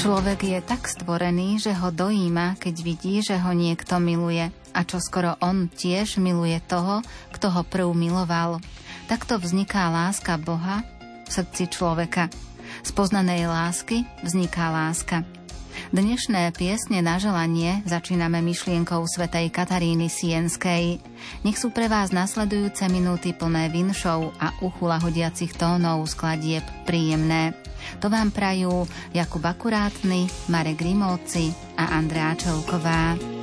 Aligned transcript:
Človek 0.00 0.48
je 0.48 0.58
tak 0.64 0.88
stvorený, 0.88 1.60
že 1.60 1.76
ho 1.76 1.92
dojíma, 1.92 2.56
keď 2.56 2.74
vidí, 2.80 3.20
že 3.20 3.36
ho 3.36 3.52
niekto 3.52 4.00
miluje 4.00 4.48
a 4.72 4.80
čo 4.80 4.96
skoro 4.96 5.36
on 5.44 5.68
tiež 5.68 6.16
miluje 6.16 6.56
toho, 6.64 7.04
kto 7.36 7.52
ho 7.52 7.60
prv 7.68 7.92
miloval. 7.92 8.64
Takto 9.12 9.36
vzniká 9.36 9.92
láska 9.92 10.40
Boha 10.40 10.80
v 11.28 11.28
srdci 11.28 11.68
človeka. 11.68 12.32
Z 12.80 12.96
poznanej 12.96 13.44
lásky 13.44 14.08
vzniká 14.24 14.72
láska. 14.72 15.20
Dnešné 15.88 16.52
piesne 16.52 17.00
na 17.00 17.16
želanie 17.16 17.80
začíname 17.88 18.44
myšlienkou 18.44 19.00
svetej 19.08 19.48
Kataríny 19.48 20.12
Sienskej. 20.12 21.00
Nech 21.40 21.56
sú 21.56 21.72
pre 21.72 21.88
vás 21.88 22.12
nasledujúce 22.12 22.84
minúty 22.92 23.32
plné 23.32 23.72
vinšov 23.72 24.36
a 24.36 24.52
uchula 24.60 25.00
hodiacich 25.00 25.56
tónov 25.56 26.04
skladieb 26.12 26.62
príjemné. 26.84 27.56
To 28.04 28.12
vám 28.12 28.28
prajú 28.28 28.84
Jakub 29.16 29.40
Akurátny, 29.40 30.28
Marek 30.52 30.84
Grimovci 30.84 31.48
a 31.80 31.96
Andrea 31.96 32.36
Čelková. 32.36 33.39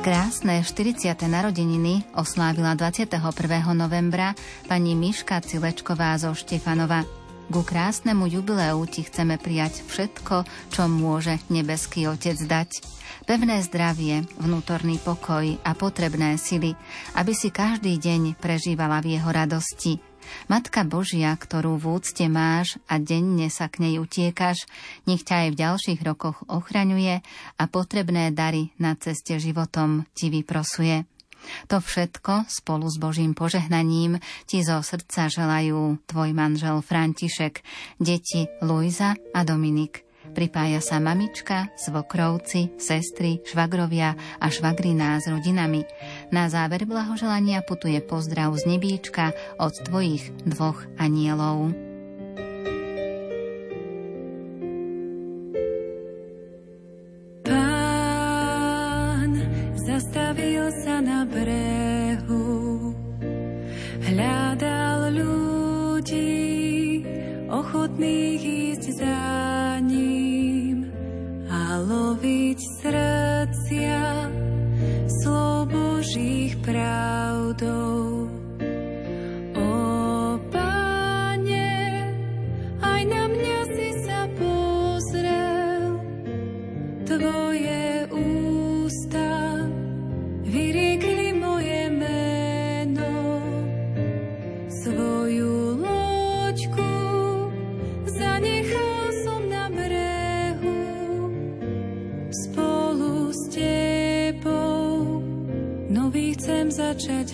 Krásne 0.00 0.64
40. 0.64 1.12
narodeniny 1.28 2.08
oslávila 2.16 2.72
21. 2.72 3.20
novembra 3.76 4.32
pani 4.64 4.96
Miška 4.96 5.44
Cilečková 5.44 6.16
zo 6.16 6.32
Štefanova. 6.32 7.04
Ku 7.52 7.60
krásnemu 7.60 8.24
jubileu 8.32 8.80
ti 8.88 9.04
chceme 9.04 9.36
prijať 9.36 9.84
všetko, 9.84 10.48
čo 10.72 10.88
môže 10.88 11.36
nebeský 11.52 12.08
Otec 12.08 12.40
dať 12.40 12.80
pevné 13.28 13.60
zdravie, 13.60 14.24
vnútorný 14.40 14.96
pokoj 15.04 15.44
a 15.60 15.76
potrebné 15.76 16.40
sily, 16.40 16.72
aby 17.20 17.36
si 17.36 17.52
každý 17.52 18.00
deň 18.00 18.40
prežívala 18.40 19.04
v 19.04 19.20
jeho 19.20 19.28
radosti. 19.28 20.09
Matka 20.48 20.82
Božia, 20.82 21.32
ktorú 21.34 21.78
v 21.78 22.00
úcte 22.00 22.26
máš 22.26 22.76
a 22.90 22.98
denne 22.98 23.48
sa 23.48 23.70
k 23.70 23.86
nej 23.86 23.94
utiekaš, 24.02 24.66
nech 25.06 25.22
ťa 25.22 25.46
aj 25.46 25.48
v 25.52 25.60
ďalších 25.60 26.00
rokoch 26.02 26.42
ochraňuje 26.50 27.22
a 27.56 27.64
potrebné 27.70 28.34
dary 28.34 28.74
na 28.80 28.96
ceste 28.98 29.38
životom 29.38 30.08
ti 30.14 30.28
vyprosuje. 30.28 31.06
To 31.72 31.80
všetko 31.80 32.52
spolu 32.52 32.84
s 32.92 33.00
Božím 33.00 33.32
požehnaním 33.32 34.20
ti 34.44 34.60
zo 34.60 34.84
srdca 34.84 35.32
želajú 35.32 35.96
tvoj 36.04 36.30
manžel 36.36 36.84
František, 36.84 37.64
deti 37.96 38.44
Luisa 38.60 39.16
a 39.32 39.40
Dominik– 39.40 40.04
Pripája 40.30 40.78
sa 40.78 41.02
mamička, 41.02 41.74
svokrovci, 41.74 42.78
sestry, 42.78 43.42
švagrovia 43.42 44.14
a 44.38 44.46
švagriná 44.46 45.18
s 45.18 45.26
rodinami. 45.26 45.82
Na 46.30 46.46
záver 46.46 46.86
blahoželania 46.86 47.58
putuje 47.66 47.98
pozdrav 47.98 48.54
z 48.54 48.62
nebíčka 48.70 49.34
od 49.58 49.74
tvojich 49.82 50.30
dvoch 50.46 50.86
anielov. 50.94 51.74
Pán 57.42 59.30
zastavil 59.74 60.70
sa 60.86 61.02
na 61.02 61.26
brehu, 61.26 62.94
hľadal 64.06 65.10
ľudí, 65.10 67.02
ochotných 67.50 68.38
ísť 68.78 68.84
za 69.02 69.49
Božích 76.10 76.56
pravdou. 76.56 77.89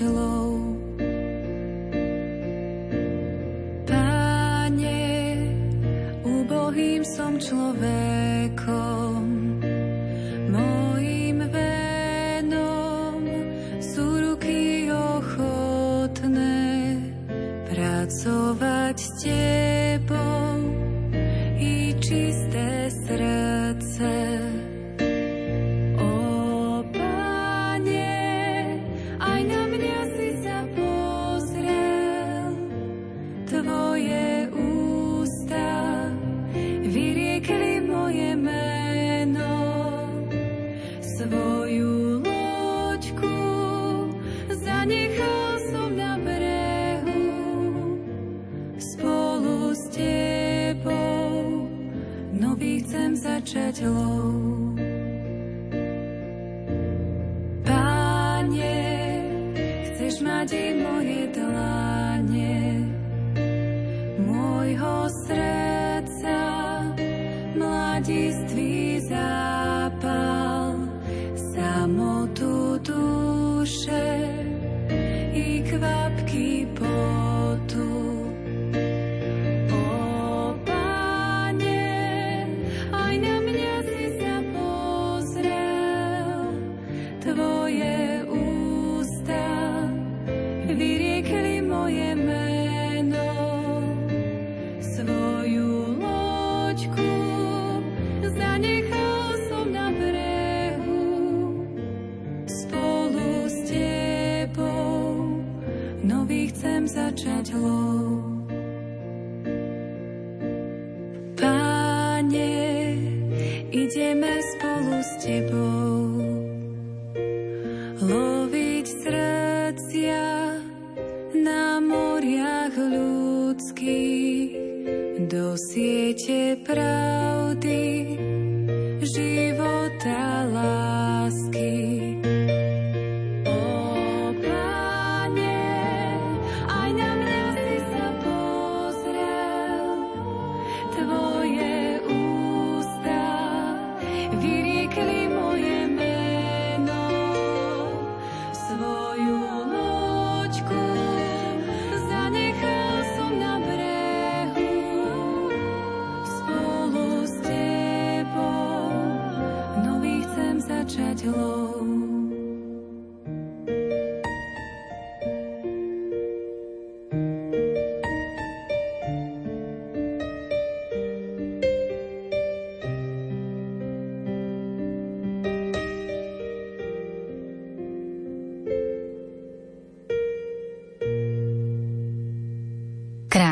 Lov. 0.04 0.76
Páne, 3.88 5.00
úbohým 6.26 7.00
som 7.06 7.40
človekom, 7.40 8.15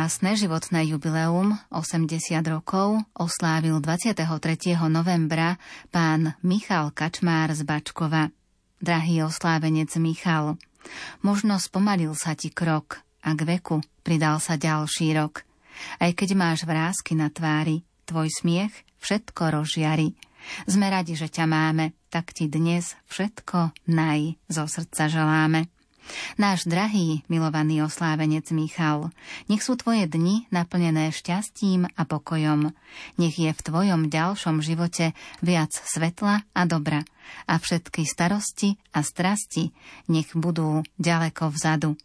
Krásne 0.05 0.37
životné 0.37 0.85
jubileum 0.93 1.57
80 1.73 2.21
rokov 2.45 3.01
oslávil 3.17 3.81
23. 3.81 4.77
novembra 4.93 5.57
pán 5.89 6.37
Michal 6.45 6.93
Kačmár 6.93 7.57
z 7.57 7.65
Bačkova. 7.65 8.29
Drahý 8.85 9.25
oslávenec 9.25 9.89
Michal, 9.97 10.61
možno 11.25 11.57
spomalil 11.57 12.13
sa 12.13 12.37
ti 12.37 12.53
krok 12.53 13.01
a 13.25 13.33
k 13.33 13.49
veku 13.49 13.81
pridal 14.05 14.45
sa 14.45 14.61
ďalší 14.61 15.17
rok. 15.17 15.49
Aj 15.97 16.13
keď 16.13 16.37
máš 16.37 16.69
vrázky 16.69 17.17
na 17.17 17.33
tvári, 17.33 17.81
tvoj 18.05 18.29
smiech 18.29 18.77
všetko 19.01 19.57
rozžiari. 19.57 20.13
Sme 20.69 20.93
radi, 20.93 21.17
že 21.17 21.33
ťa 21.33 21.49
máme, 21.49 21.97
tak 22.13 22.37
ti 22.37 22.53
dnes 22.53 22.93
všetko 23.09 23.89
naj 23.89 24.37
zo 24.53 24.69
srdca 24.69 25.09
želáme. 25.09 25.73
Náš 26.37 26.67
drahý, 26.69 27.23
milovaný 27.31 27.85
oslávenec 27.85 28.51
Michal, 28.51 29.15
nech 29.49 29.63
sú 29.65 29.79
tvoje 29.79 30.05
dni 30.07 30.51
naplnené 30.51 31.11
šťastím 31.15 31.89
a 31.89 32.03
pokojom. 32.05 32.73
Nech 33.17 33.37
je 33.39 33.51
v 33.51 33.61
tvojom 33.65 34.13
ďalšom 34.13 34.61
živote 34.61 35.17
viac 35.41 35.73
svetla 35.73 36.45
a 36.53 36.63
dobra 36.69 37.03
a 37.49 37.57
všetky 37.57 38.05
starosti 38.05 38.77
a 38.93 39.01
strasti 39.01 39.73
nech 40.13 40.37
budú 40.37 40.85
ďaleko 41.01 41.49
vzadu. 41.51 41.97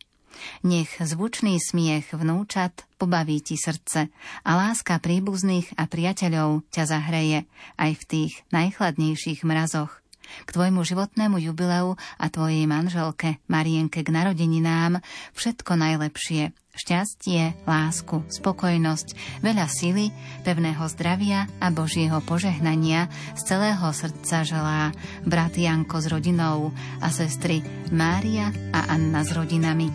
Nech 0.63 0.95
zvučný 1.02 1.60
smiech 1.60 2.13
vnúčat 2.16 2.86
pobaví 3.02 3.42
ti 3.44 3.57
srdce 3.57 4.07
a 4.45 4.52
láska 4.56 5.02
príbuzných 5.02 5.75
a 5.75 5.90
priateľov 5.90 6.63
ťa 6.69 6.84
zahreje 6.86 7.40
aj 7.75 7.92
v 7.98 8.04
tých 8.07 8.34
najchladnejších 8.54 9.44
mrazoch. 9.44 10.00
K 10.46 10.50
tvojmu 10.50 10.86
životnému 10.86 11.38
jubileu 11.42 11.98
a 12.18 12.26
tvojej 12.28 12.66
manželke 12.66 13.42
Marienke 13.50 14.02
k 14.06 14.10
narodeninám 14.14 15.02
všetko 15.34 15.76
najlepšie. 15.76 16.56
Šťastie, 16.80 17.60
lásku, 17.68 18.24
spokojnosť, 18.31 19.42
veľa 19.44 19.68
sily, 19.68 20.16
pevného 20.48 20.88
zdravia 20.88 21.44
a 21.60 21.68
Božieho 21.76 22.24
požehnania 22.24 23.12
z 23.36 23.42
celého 23.52 23.84
srdca 23.92 24.48
želá 24.48 24.96
brat 25.28 25.60
Janko 25.60 26.00
s 26.00 26.08
rodinou 26.08 26.72
a 27.04 27.12
sestry 27.12 27.60
Mária 27.92 28.56
a 28.72 28.96
Anna 28.96 29.28
s 29.28 29.36
rodinami. 29.36 29.92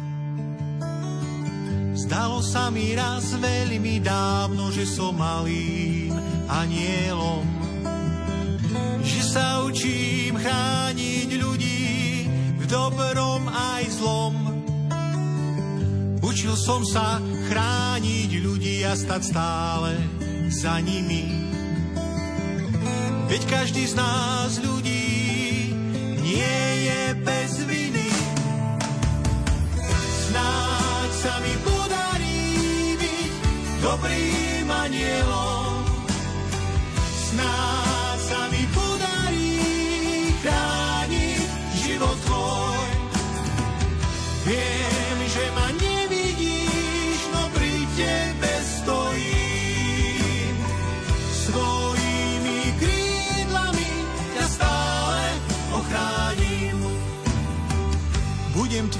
Zdalo 1.94 2.44
sa 2.44 2.68
mi 2.68 2.92
raz 2.92 3.32
veľmi 3.32 4.04
dávno, 4.04 4.68
že 4.68 4.84
som 4.84 5.16
malým 5.16 6.12
anielom 6.52 7.73
že 9.04 9.20
sa 9.22 9.62
učím 9.66 10.38
chrániť 10.38 11.30
ľudí 11.40 11.84
v 12.60 12.64
dobrom 12.66 13.46
aj 13.48 13.84
zlom. 13.98 14.34
Učil 16.24 16.56
som 16.56 16.82
sa 16.82 17.20
chrániť 17.48 18.30
ľudí 18.42 18.82
a 18.82 18.96
stať 18.96 19.22
stále 19.22 19.92
za 20.50 20.80
nimi. 20.80 21.30
Veď 23.28 23.42
každý 23.50 23.86
z 23.86 23.94
nás 23.96 24.58
ľudí 24.60 25.72
nie 26.22 26.62
je 26.88 27.02
bez 27.24 27.52
viny. 27.64 28.10
Snáď 30.28 31.10
sa 31.22 31.34
mi 31.40 31.54
podarí 31.64 32.40
byť 33.00 33.32
dobrým 33.80 34.68
anielom. 34.68 35.72
Snáď 37.32 37.83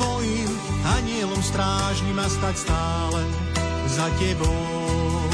tvojim 0.04 0.50
anielom 1.00 1.40
strážnym 1.40 2.20
a 2.20 2.28
stať 2.28 2.68
stále 2.68 3.24
za 3.88 4.04
tebou. 4.20 5.24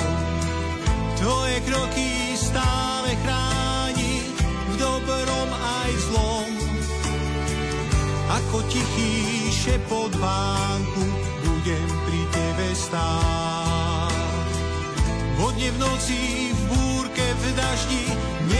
Tvoje 1.19 1.58
kroky 1.67 2.38
stále 2.38 3.19
chrániť 3.19 4.31
v 4.46 4.75
dobrom 4.78 5.49
aj 5.50 5.90
zlom. 6.06 6.50
Ako 8.31 8.62
tichý 8.70 9.50
šepot 9.50 10.14
vánku, 10.14 11.05
budem 11.43 11.88
pri 12.06 12.23
tebe 12.31 12.69
stáť. 12.70 14.14
Vodne 15.34 15.69
v 15.75 15.78
noci, 15.82 16.55
v 16.55 16.62
búrke, 16.70 17.26
v 17.26 17.44
daždi, 17.58 18.05
nemusíš 18.46 18.59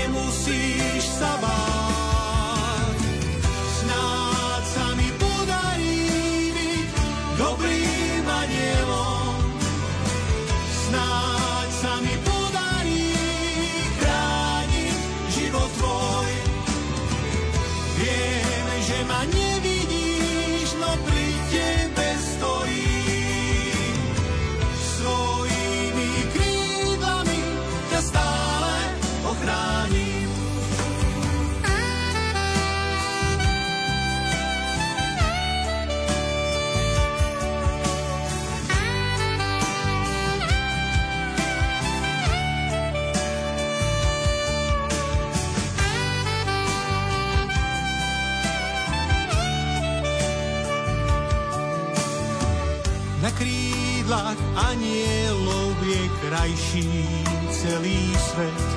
krajší 56.71 57.09
celý 57.51 58.15
svet. 58.15 58.69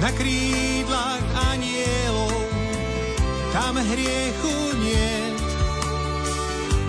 Na 0.00 0.12
krídlach 0.12 1.24
anielov 1.52 2.36
tam 3.52 3.80
hriechu 3.80 4.56
niet. 4.76 5.40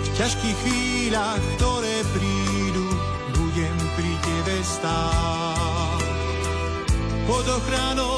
V 0.04 0.08
ťažkých 0.16 0.56
chvíľach, 0.64 1.40
ktoré 1.56 2.04
prídu, 2.12 2.88
budem 3.36 3.76
pri 3.96 4.12
tebe 4.20 4.56
stáť. 4.64 6.00
Pod 7.24 7.44
ochranou 7.48 8.15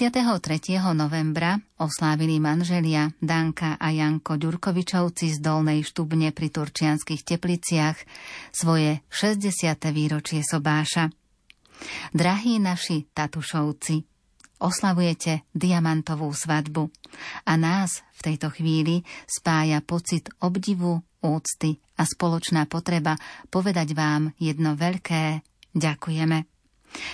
23. 0.00 0.80
novembra 0.96 1.60
oslávili 1.76 2.40
manželia 2.40 3.12
Danka 3.20 3.76
a 3.76 3.92
Janko 3.92 4.40
Ďurkovičovci 4.40 5.36
z 5.36 5.44
Dolnej 5.44 5.84
Štubne 5.84 6.32
pri 6.32 6.48
Turčianských 6.48 7.20
tepliciach 7.20 8.00
svoje 8.48 9.04
60. 9.12 9.52
výročie 9.92 10.40
sobáša. 10.40 11.12
Drahí 12.16 12.56
naši 12.56 13.12
tatušovci, 13.12 14.00
oslavujete 14.64 15.44
diamantovú 15.52 16.32
svadbu 16.32 16.88
a 17.44 17.52
nás 17.60 18.00
v 18.16 18.20
tejto 18.24 18.56
chvíli 18.56 19.04
spája 19.28 19.84
pocit 19.84 20.32
obdivu, 20.40 20.96
úcty 21.20 21.76
a 22.00 22.08
spoločná 22.08 22.64
potreba 22.64 23.20
povedať 23.52 23.92
vám 23.92 24.32
jedno 24.40 24.80
veľké 24.80 25.44
ďakujeme. 25.76 26.59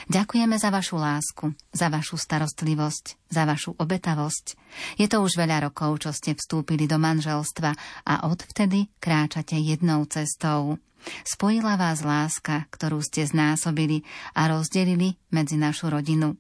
Ďakujeme 0.09 0.57
za 0.57 0.73
vašu 0.73 0.97
lásku, 0.97 1.53
za 1.73 1.93
vašu 1.93 2.17
starostlivosť, 2.17 3.29
za 3.29 3.45
vašu 3.45 3.77
obetavosť. 3.77 4.57
Je 4.97 5.07
to 5.07 5.21
už 5.21 5.37
veľa 5.37 5.69
rokov, 5.69 6.01
čo 6.01 6.11
ste 6.17 6.33
vstúpili 6.33 6.89
do 6.89 6.97
manželstva 6.97 7.71
a 8.09 8.15
odvtedy 8.25 8.89
kráčate 8.99 9.61
jednou 9.61 10.09
cestou. 10.09 10.81
Spojila 11.23 11.79
vás 11.79 12.03
láska, 12.03 12.67
ktorú 12.73 12.99
ste 13.05 13.29
znásobili 13.29 14.03
a 14.35 14.51
rozdelili 14.51 15.15
medzi 15.31 15.55
našu 15.55 15.93
rodinu. 15.93 16.35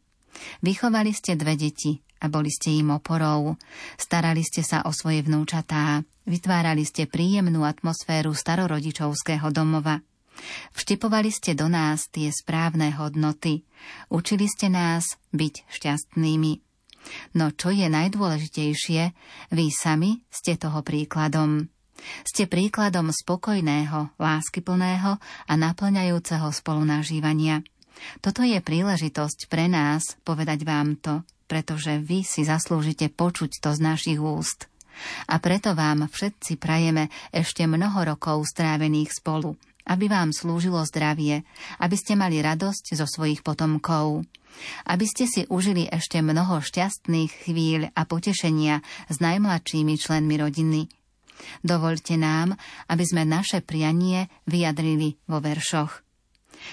Vychovali 0.60 1.14
ste 1.14 1.38
dve 1.38 1.54
deti 1.56 2.02
a 2.20 2.26
boli 2.28 2.48
ste 2.50 2.74
im 2.74 2.92
oporou. 2.92 3.56
Starali 4.00 4.42
ste 4.42 4.64
sa 4.64 4.84
o 4.88 4.90
svoje 4.90 5.22
vnúčatá, 5.22 6.02
vytvárali 6.26 6.82
ste 6.82 7.06
príjemnú 7.06 7.62
atmosféru 7.62 8.32
starorodičovského 8.34 9.48
domova. 9.52 10.00
Vštepovali 10.76 11.30
ste 11.32 11.56
do 11.56 11.66
nás 11.66 12.08
tie 12.12 12.28
správne 12.28 12.92
hodnoty. 12.94 13.64
Učili 14.12 14.46
ste 14.46 14.68
nás 14.68 15.16
byť 15.32 15.54
šťastnými. 15.68 16.52
No 17.38 17.54
čo 17.54 17.70
je 17.70 17.86
najdôležitejšie, 17.86 19.02
vy 19.54 19.66
sami 19.70 20.26
ste 20.28 20.58
toho 20.58 20.82
príkladom. 20.82 21.70
Ste 22.26 22.44
príkladom 22.44 23.08
spokojného, 23.08 24.12
láskyplného 24.20 25.16
a 25.22 25.52
naplňajúceho 25.56 26.48
spolunažívania. 26.52 27.64
Toto 28.20 28.44
je 28.44 28.60
príležitosť 28.60 29.48
pre 29.48 29.72
nás 29.72 30.20
povedať 30.20 30.68
vám 30.68 31.00
to, 31.00 31.24
pretože 31.48 31.96
vy 32.04 32.20
si 32.26 32.44
zaslúžite 32.44 33.08
počuť 33.08 33.64
to 33.64 33.72
z 33.72 33.80
našich 33.80 34.20
úst. 34.20 34.68
A 35.28 35.40
preto 35.40 35.72
vám 35.72 36.08
všetci 36.08 36.60
prajeme 36.60 37.08
ešte 37.32 37.64
mnoho 37.64 38.16
rokov 38.16 38.44
strávených 38.48 39.16
spolu 39.16 39.56
aby 39.86 40.10
vám 40.10 40.34
slúžilo 40.34 40.82
zdravie, 40.84 41.46
aby 41.78 41.96
ste 41.96 42.18
mali 42.18 42.42
radosť 42.42 42.98
zo 42.98 43.06
svojich 43.06 43.46
potomkov, 43.46 44.26
aby 44.88 45.06
ste 45.06 45.30
si 45.30 45.46
užili 45.46 45.86
ešte 45.86 46.18
mnoho 46.20 46.60
šťastných 46.60 47.32
chvíľ 47.46 47.94
a 47.94 48.02
potešenia 48.04 48.82
s 49.06 49.16
najmladšími 49.22 49.94
členmi 49.96 50.36
rodiny. 50.36 50.90
Dovolte 51.60 52.16
nám, 52.16 52.56
aby 52.88 53.04
sme 53.04 53.28
naše 53.28 53.60
prianie 53.60 54.32
vyjadrili 54.48 55.20
vo 55.28 55.38
veršoch. 55.38 56.00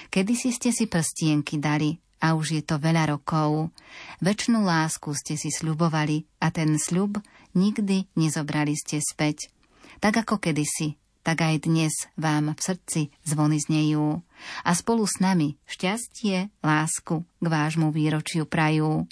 Kedy 0.08 0.34
si 0.40 0.50
ste 0.56 0.72
si 0.72 0.88
prstienky 0.88 1.60
dali 1.60 2.00
a 2.24 2.40
už 2.40 2.56
je 2.56 2.64
to 2.64 2.80
veľa 2.80 3.12
rokov. 3.12 3.76
Večnú 4.24 4.64
lásku 4.64 5.12
ste 5.12 5.36
si 5.36 5.52
sľubovali 5.52 6.24
a 6.40 6.48
ten 6.56 6.80
sľub 6.80 7.20
nikdy 7.52 8.08
nezobrali 8.16 8.74
ste 8.80 9.04
späť. 9.04 9.52
Tak 10.00 10.24
ako 10.24 10.40
kedysi, 10.40 10.96
tak 11.24 11.40
aj 11.42 11.66
dnes 11.66 11.96
vám 12.20 12.52
v 12.54 12.60
srdci 12.60 13.02
zvony 13.24 13.58
znejú 13.58 14.20
a 14.68 14.72
spolu 14.76 15.08
s 15.08 15.24
nami 15.24 15.56
šťastie, 15.66 16.52
lásku 16.60 17.24
k 17.24 17.46
vášmu 17.48 17.96
výročiu 17.96 18.44
prajú. 18.44 19.08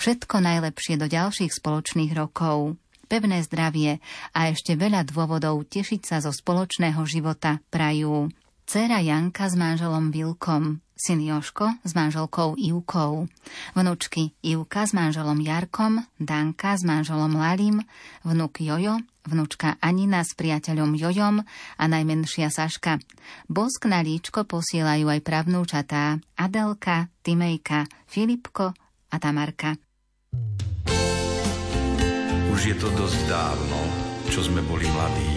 Všetko 0.00 0.42
najlepšie 0.42 0.98
do 0.98 1.06
ďalších 1.06 1.52
spoločných 1.52 2.16
rokov, 2.16 2.80
pevné 3.06 3.44
zdravie 3.44 4.00
a 4.32 4.48
ešte 4.48 4.74
veľa 4.74 5.04
dôvodov 5.04 5.68
tešiť 5.68 6.00
sa 6.02 6.16
zo 6.24 6.32
spoločného 6.32 7.04
života 7.04 7.60
prajú. 7.68 8.32
Cera 8.64 9.04
Janka 9.04 9.52
s 9.52 9.54
manželom 9.54 10.08
Vilkom, 10.08 10.80
syn 10.96 11.20
Joško 11.20 11.84
s 11.84 11.92
manželkou 11.92 12.56
Ivkou, 12.56 13.28
vnúčky 13.76 14.32
Ivka 14.40 14.88
s 14.88 14.96
manželom 14.96 15.44
Jarkom, 15.44 16.00
Danka 16.16 16.80
s 16.80 16.82
manželom 16.86 17.36
Lalim, 17.36 17.84
vnúk 18.24 18.64
Jojo 18.64 19.04
vnúčka 19.26 19.78
Anina 19.78 20.26
s 20.26 20.34
priateľom 20.34 20.98
Jojom 20.98 21.42
a 21.78 21.84
najmenšia 21.86 22.50
Saška. 22.50 22.98
Bosk 23.46 23.86
na 23.86 24.02
líčko 24.02 24.46
posielajú 24.46 25.06
aj 25.10 25.20
pravnúčatá 25.22 26.18
Adelka, 26.34 27.10
Timejka, 27.22 27.86
Filipko 28.10 28.74
a 29.12 29.16
Tamarka. 29.22 29.78
Už 32.52 32.60
je 32.68 32.76
to 32.76 32.88
dosť 32.92 33.20
dávno, 33.26 33.78
čo 34.28 34.44
sme 34.44 34.60
boli 34.66 34.84
mladí. 34.90 35.32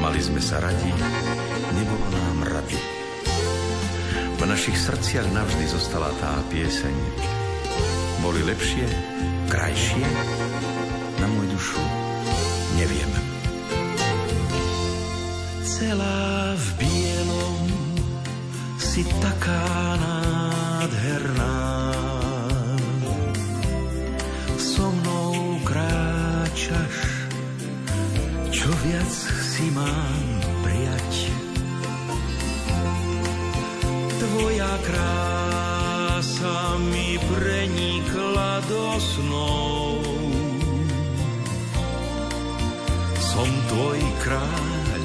Mali 0.00 0.20
sme 0.20 0.40
sa 0.40 0.60
radi, 0.60 0.90
nebolo 1.72 2.06
nám 2.12 2.38
rady. 2.50 2.80
V 4.34 4.42
našich 4.44 4.76
srdciach 4.76 5.32
navždy 5.32 5.64
zostala 5.64 6.12
tá 6.20 6.36
pieseň. 6.52 6.92
Boli 8.20 8.44
lepšie, 8.44 8.84
krajšie, 9.48 10.04
si 18.94 19.02
taká 19.18 19.98
nádherná. 19.98 21.58
So 24.54 24.86
mnou 24.86 25.58
kráčaš, 25.66 27.26
čo 28.54 28.70
viac 28.86 29.10
si 29.50 29.66
mám 29.74 30.26
prijať. 30.62 31.12
Tvoja 34.22 34.74
krása 34.86 36.78
mi 36.86 37.18
prenikla 37.18 38.62
do 38.70 38.94
snov 39.02 39.98
som 43.18 43.50
tvoj 43.74 43.98
kráľ 44.22 45.02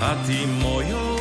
a 0.00 0.16
ty 0.24 0.48
mojou 0.64 1.17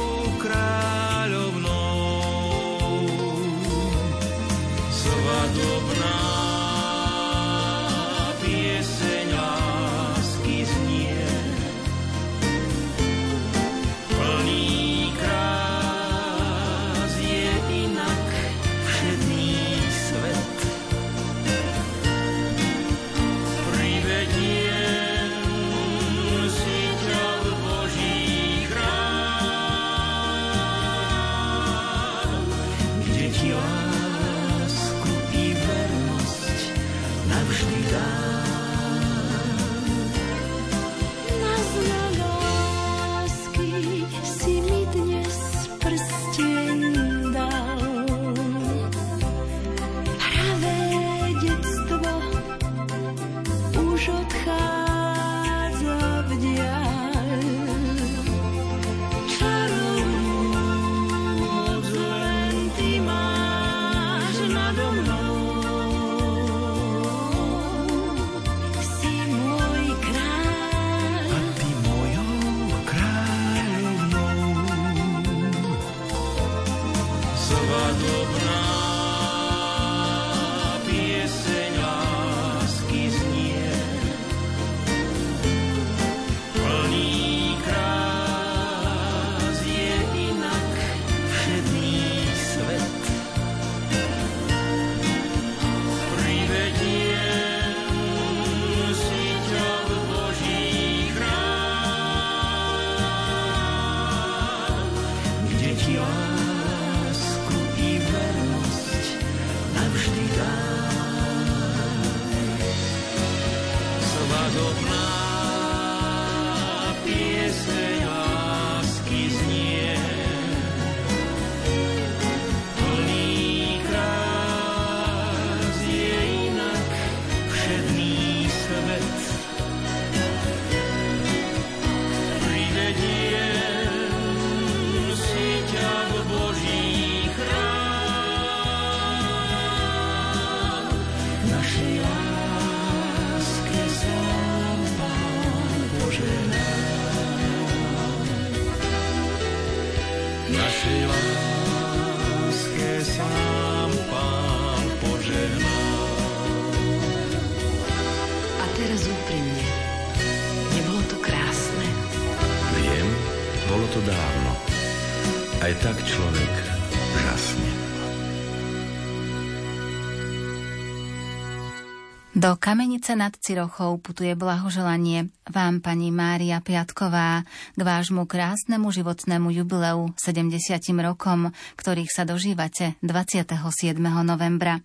Do 172.47 172.55
Kamenice 172.55 173.12
nad 173.12 173.36
Cirochou 173.36 173.99
putuje 173.99 174.31
blahoželanie 174.31 175.36
vám, 175.51 175.83
pani 175.83 176.15
Mária 176.15 176.63
Piatková, 176.63 177.43
k 177.75 177.81
vášmu 177.83 178.23
krásnemu 178.23 178.88
životnému 178.88 179.51
jubileu 179.51 180.15
70 180.15 180.55
rokom, 181.03 181.51
ktorých 181.75 182.07
sa 182.07 182.23
dožívate 182.23 182.95
27. 183.03 183.51
novembra. 183.99 184.79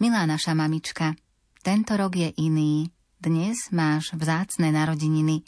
Milá 0.00 0.24
naša 0.24 0.56
mamička, 0.56 1.20
tento 1.60 2.00
rok 2.00 2.16
je 2.16 2.32
iný. 2.40 2.88
Dnes 3.20 3.68
máš 3.68 4.16
vzácne 4.16 4.72
narodeniny 4.72 5.44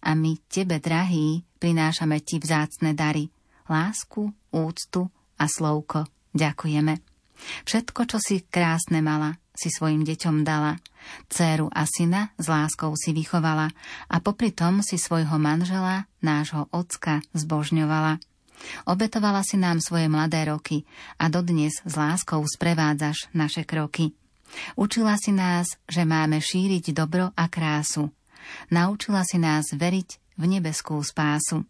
a 0.00 0.16
my 0.16 0.40
tebe, 0.48 0.80
drahý, 0.80 1.44
prinášame 1.60 2.24
ti 2.24 2.40
vzácne 2.40 2.96
dary. 2.96 3.28
Lásku, 3.68 4.32
úctu 4.48 5.12
a 5.36 5.44
slovko. 5.44 6.08
Ďakujeme. 6.32 7.04
Všetko, 7.68 8.00
čo 8.08 8.16
si 8.16 8.48
krásne 8.48 9.04
mala, 9.04 9.41
si 9.52 9.68
svojim 9.68 10.02
deťom 10.04 10.42
dala. 10.42 10.80
Céru 11.28 11.68
a 11.72 11.84
syna 11.84 12.30
s 12.38 12.46
láskou 12.46 12.94
si 12.94 13.12
vychovala 13.12 13.68
a 14.08 14.16
popri 14.22 14.54
tom 14.54 14.80
si 14.80 14.96
svojho 14.96 15.36
manžela, 15.36 16.06
nášho 16.22 16.70
ocka, 16.70 17.20
zbožňovala. 17.34 18.22
Obetovala 18.86 19.42
si 19.42 19.58
nám 19.58 19.82
svoje 19.82 20.06
mladé 20.06 20.46
roky 20.46 20.86
a 21.18 21.26
dodnes 21.26 21.82
s 21.82 21.94
láskou 21.98 22.40
sprevádzaš 22.46 23.34
naše 23.34 23.66
kroky. 23.66 24.14
Učila 24.76 25.16
si 25.18 25.32
nás, 25.34 25.80
že 25.88 26.06
máme 26.06 26.38
šíriť 26.38 26.94
dobro 26.94 27.32
a 27.34 27.44
krásu. 27.48 28.12
Naučila 28.70 29.26
si 29.26 29.40
nás 29.40 29.72
veriť 29.72 30.38
v 30.38 30.44
nebeskú 30.46 31.00
spásu. 31.02 31.64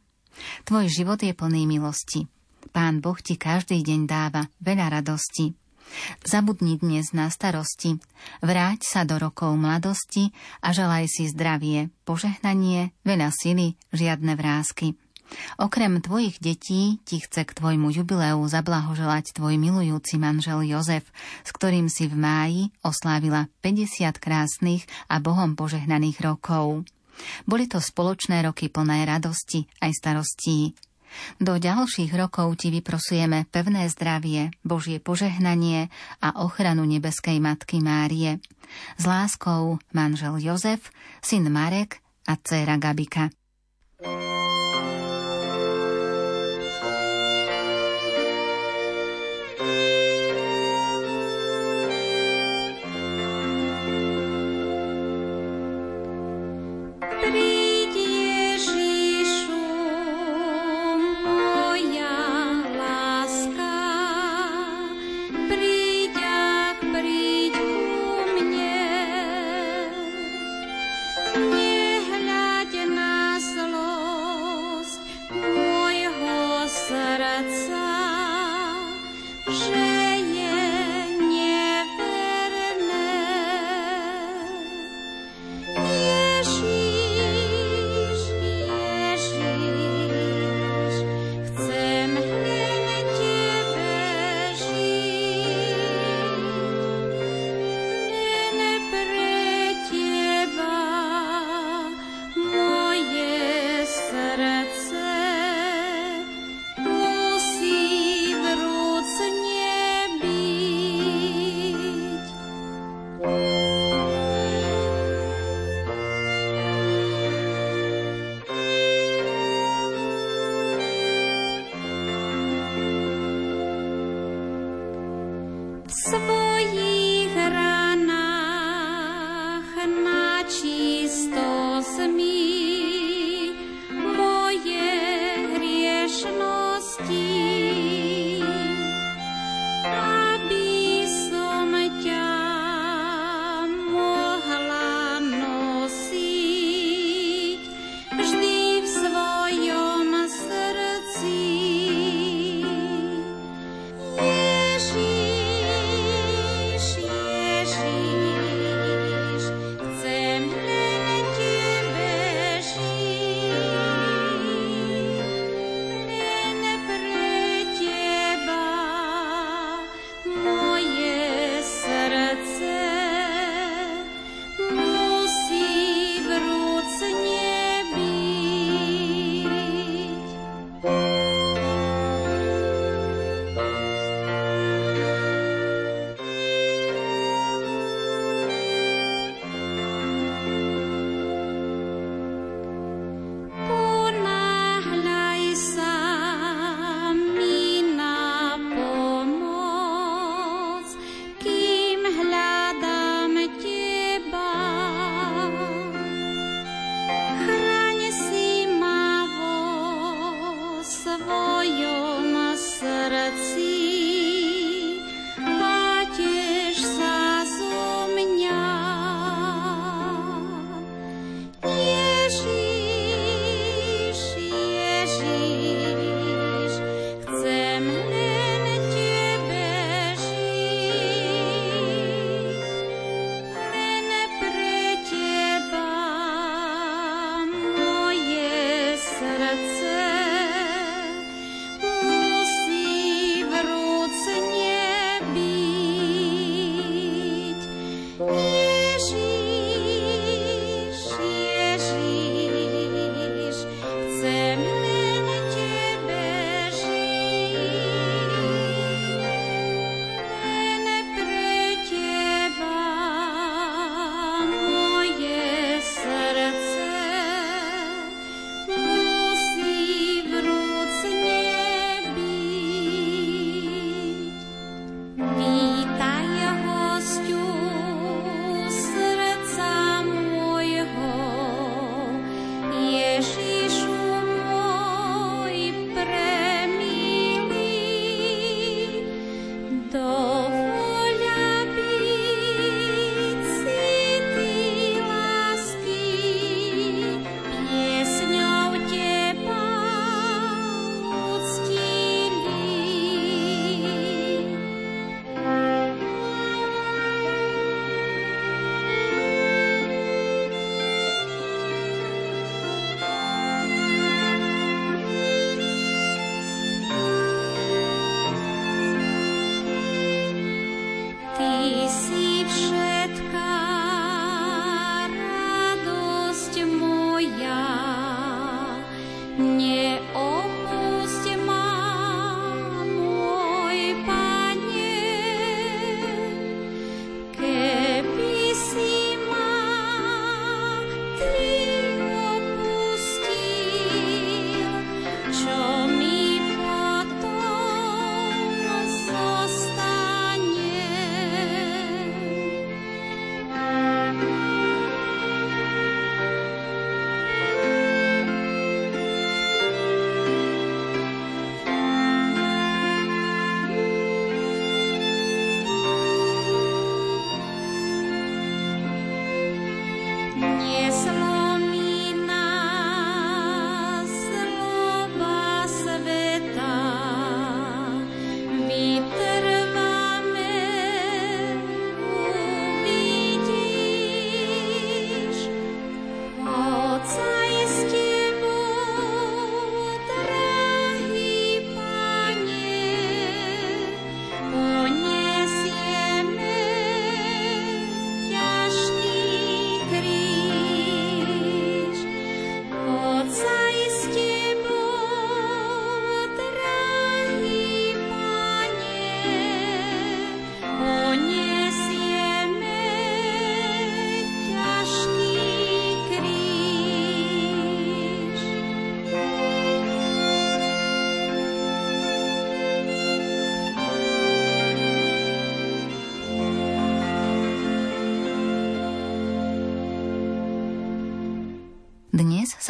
Tvoj 0.64 0.88
život 0.88 1.21
je 1.21 1.33
plný 1.33 1.68
milosti. 1.68 2.27
Pán 2.73 3.05
Boh 3.05 3.18
ti 3.21 3.37
každý 3.37 3.85
deň 3.85 4.01
dáva 4.09 4.49
veľa 4.64 5.01
radosti. 5.01 5.53
Zabudni 6.25 6.79
dnes 6.81 7.12
na 7.12 7.29
starosti, 7.29 8.01
vráť 8.40 8.87
sa 8.87 9.01
do 9.05 9.21
rokov 9.21 9.55
mladosti 9.59 10.33
a 10.64 10.73
želaj 10.73 11.11
si 11.11 11.29
zdravie, 11.29 11.92
požehnanie, 12.09 12.97
veľa 13.07 13.31
sily, 13.31 13.77
žiadne 13.92 14.35
vrázky. 14.35 14.97
Okrem 15.57 16.01
tvojich 16.05 16.37
detí 16.40 17.01
ti 17.09 17.16
chce 17.21 17.49
k 17.49 17.57
tvojmu 17.57 17.88
jubileu 17.92 18.40
zablahoželať 18.45 19.33
tvoj 19.33 19.57
milujúci 19.57 20.21
manžel 20.21 20.64
Jozef, 20.68 21.09
s 21.45 21.51
ktorým 21.57 21.88
si 21.88 22.09
v 22.09 22.16
máji 22.16 22.62
oslávila 22.85 23.49
50 23.64 24.12
krásnych 24.21 24.85
a 25.09 25.18
Bohom 25.25 25.57
požehnaných 25.57 26.21
rokov. 26.21 26.85
Boli 27.45 27.68
to 27.68 27.79
spoločné 27.81 28.45
roky 28.45 28.73
plné 28.73 29.05
radosti 29.05 29.68
aj 29.81 29.90
starostí. 29.92 30.77
Do 31.38 31.61
ďalších 31.61 32.12
rokov 32.16 32.59
ti 32.61 32.72
vyprosujeme 32.72 33.46
pevné 33.51 33.87
zdravie, 33.92 34.51
Božie 34.64 34.98
požehnanie 34.98 35.92
a 36.18 36.40
ochranu 36.42 36.88
nebeskej 36.88 37.38
Matky 37.38 37.85
Márie. 37.85 38.40
S 38.96 39.05
láskou 39.05 39.79
manžel 39.92 40.40
Jozef, 40.40 40.88
syn 41.20 41.53
Marek 41.53 42.01
a 42.25 42.38
dcéra 42.40 42.81
Gabika. 42.81 43.29
Dnes 44.03 44.32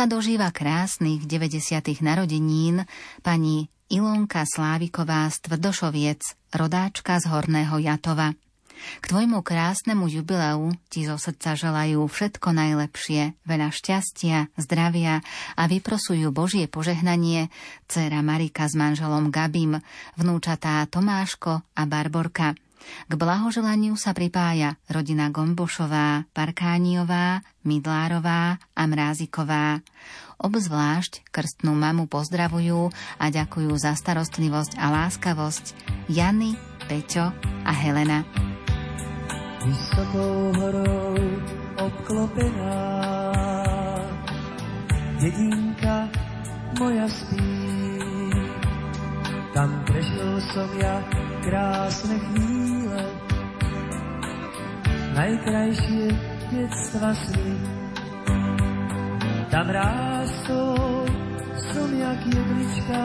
sa 0.03 0.11
dožíva 0.11 0.51
krásnych 0.51 1.23
90. 1.31 2.03
narodenín 2.03 2.91
pani 3.23 3.71
Ilonka 3.87 4.43
Sláviková 4.43 5.31
z 5.31 5.47
Tvrdošoviec, 5.47 6.19
rodáčka 6.51 7.23
z 7.23 7.31
Horného 7.31 7.79
Jatova. 7.79 8.35
K 8.99 9.05
tvojmu 9.07 9.47
krásnemu 9.47 10.11
jubileu 10.11 10.75
ti 10.91 11.07
zo 11.07 11.23
srdca 11.23 11.55
želajú 11.55 12.03
všetko 12.11 12.51
najlepšie, 12.51 13.39
veľa 13.47 13.71
šťastia, 13.71 14.51
zdravia 14.59 15.23
a 15.55 15.71
vyprosujú 15.71 16.35
Božie 16.35 16.67
požehnanie 16.67 17.55
dcera 17.87 18.27
Marika 18.27 18.67
s 18.67 18.75
manželom 18.75 19.31
Gabim, 19.31 19.79
vnúčatá 20.19 20.83
Tomáško 20.91 21.63
a 21.63 21.83
Barborka– 21.87 22.59
k 22.83 23.13
blahoželaniu 23.13 23.99
sa 23.99 24.15
pripája 24.15 24.79
rodina 24.89 25.29
Gombošová, 25.29 26.29
Parkániová, 26.37 27.43
Midlárová 27.63 28.59
a 28.75 28.83
Mráziková. 28.87 29.81
Obzvlášť 30.43 31.23
krstnú 31.31 31.73
mamu 31.73 32.11
pozdravujú 32.11 32.91
a 33.23 33.27
ďakujú 33.31 33.73
za 33.79 33.95
starostlivosť 33.95 34.75
a 34.79 34.91
láskavosť 34.91 35.75
Jany, 36.11 36.59
Peťo 36.91 37.31
a 37.63 37.73
Helena. 37.73 38.27
Vysokou 39.63 40.51
horou 40.59 41.15
obklopená 41.79 42.83
jedinka 45.23 46.11
moja 46.75 47.07
spí. 47.07 47.72
Tam 49.53 49.69
prežil 49.85 50.33
som 50.49 50.71
ja 50.81 50.97
krásne 51.45 52.17
chvíle, 52.17 53.05
najkrajšie 55.13 56.09
detstva 56.49 57.13
sny. 57.13 57.53
Tam 59.53 59.69
rástol 59.69 61.05
som 61.69 61.89
jak 61.93 62.21
jedlička, 62.33 63.03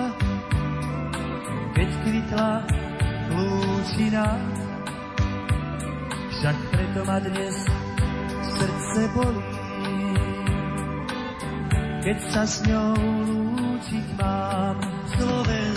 keď 1.76 1.90
kvitla 2.08 2.52
lúčina. 3.36 4.28
Však 6.32 6.58
preto 6.72 7.00
ma 7.04 7.18
dnes 7.28 7.56
srdce 8.56 9.02
bolí, 9.12 9.52
keď 12.08 12.18
sa 12.32 12.44
s 12.48 12.64
ňou 12.64 12.96
lúčiť 13.28 14.08
mám. 14.16 14.80
Slovenská 15.18 15.77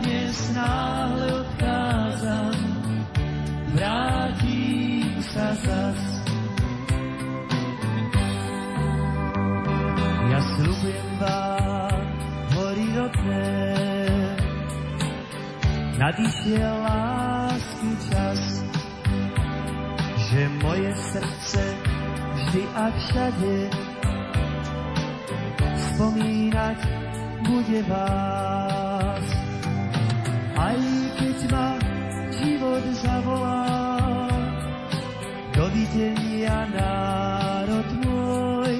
dnes 0.31 0.55
náhle 0.55 1.27
odchádzam, 1.43 2.55
vrátim 3.75 5.11
sa 5.27 5.47
zas. 5.59 6.01
Ja 10.31 10.39
sľubujem 10.55 11.09
vám 11.19 12.03
hory 12.55 12.87
rodné, 12.95 13.51
nadišiel 15.99 16.73
lásky 16.79 17.91
čas 18.07 18.41
že 20.31 20.47
moje 20.63 20.95
srdce 21.11 21.63
vždy 22.39 22.63
a 22.71 22.85
všade 22.87 23.55
spomínať 25.75 26.79
bude 27.43 27.79
vás. 27.91 28.90
Život 32.81 32.97
zavolá, 32.97 34.29
dovidenia 35.53 36.65
národ 36.73 37.87
môj, 38.01 38.77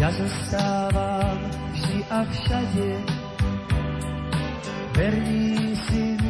ja 0.00 0.10
zostávam 0.10 1.38
vždy 1.72 1.98
a 2.10 2.18
všade. 2.26 2.90
Verný 4.96 5.76
syn 5.86 6.20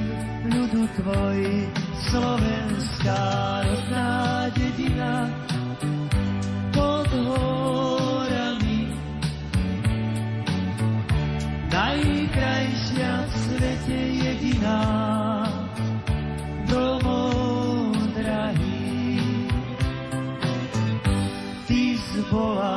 ľudu 0.51 0.83
tvoj, 0.99 1.41
slovenská 2.11 3.23
rodná 3.63 4.51
dedina. 4.59 5.31
Pod 6.75 7.07
horami. 7.15 8.91
Najkrajšia 11.71 13.13
v 13.23 13.33
svete 13.39 14.01
jediná, 14.19 14.83
si 22.37 22.43
bola 22.43 22.76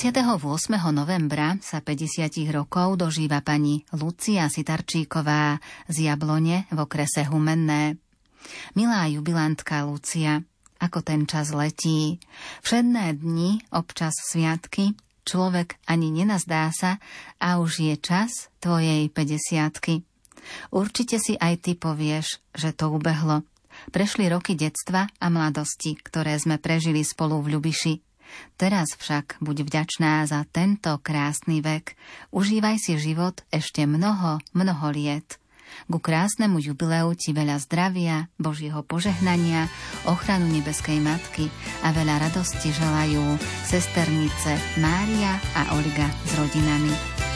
28. 0.00 0.80
novembra 0.96 1.60
sa 1.60 1.84
50 1.84 2.48
rokov 2.56 2.96
dožíva 2.96 3.44
pani 3.44 3.84
Lucia 3.92 4.48
Sitarčíková 4.48 5.60
z 5.92 6.08
Jablone 6.08 6.64
v 6.72 6.78
okrese 6.80 7.28
Humenné. 7.28 8.00
Milá 8.72 9.04
jubilantka 9.12 9.84
Lucia, 9.84 10.40
ako 10.80 11.04
ten 11.04 11.28
čas 11.28 11.52
letí. 11.52 12.16
Všedné 12.64 13.20
dni, 13.20 13.60
občas 13.76 14.16
sviatky, 14.24 14.96
človek 15.28 15.76
ani 15.84 16.08
nenazdá 16.08 16.72
sa 16.72 16.96
a 17.36 17.60
už 17.60 17.84
je 17.84 17.94
čas 18.00 18.48
tvojej 18.56 19.12
50 19.12 20.00
Určite 20.72 21.20
si 21.20 21.36
aj 21.36 21.60
ty 21.60 21.76
povieš, 21.76 22.40
že 22.56 22.72
to 22.72 22.88
ubehlo. 22.88 23.44
Prešli 23.92 24.32
roky 24.32 24.56
detstva 24.56 25.12
a 25.20 25.26
mladosti, 25.28 25.92
ktoré 25.92 26.40
sme 26.40 26.56
prežili 26.56 27.04
spolu 27.04 27.44
v 27.44 27.60
Ľubiši. 27.60 28.09
Teraz 28.60 28.92
však 28.96 29.40
buď 29.40 29.64
vďačná 29.66 30.24
za 30.28 30.44
tento 30.48 30.96
krásny 31.00 31.64
vek. 31.64 31.96
Užívaj 32.30 32.76
si 32.82 33.00
život 33.00 33.40
ešte 33.48 33.88
mnoho, 33.88 34.42
mnoho 34.52 34.86
liet. 34.92 35.40
Ku 35.86 36.02
krásnemu 36.02 36.58
jubileu 36.58 37.14
ti 37.14 37.30
veľa 37.30 37.62
zdravia, 37.62 38.26
Božieho 38.36 38.82
požehnania, 38.82 39.70
ochranu 40.06 40.50
nebeskej 40.50 40.98
matky 40.98 41.46
a 41.86 41.94
veľa 41.94 42.26
radosti 42.26 42.74
želajú 42.74 43.38
sesternice 43.66 44.58
Mária 44.82 45.38
a 45.54 45.78
Olga 45.78 46.10
s 46.26 46.30
rodinami. 46.34 47.29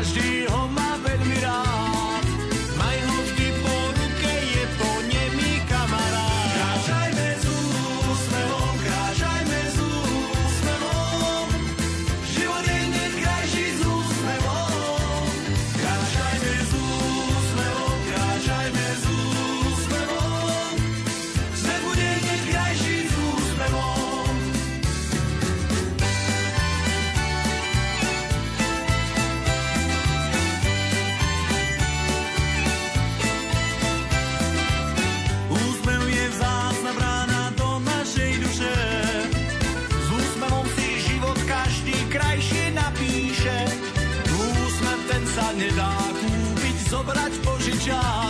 Dostať, 0.00 0.16
každý 0.16 0.29
job. 47.90 48.29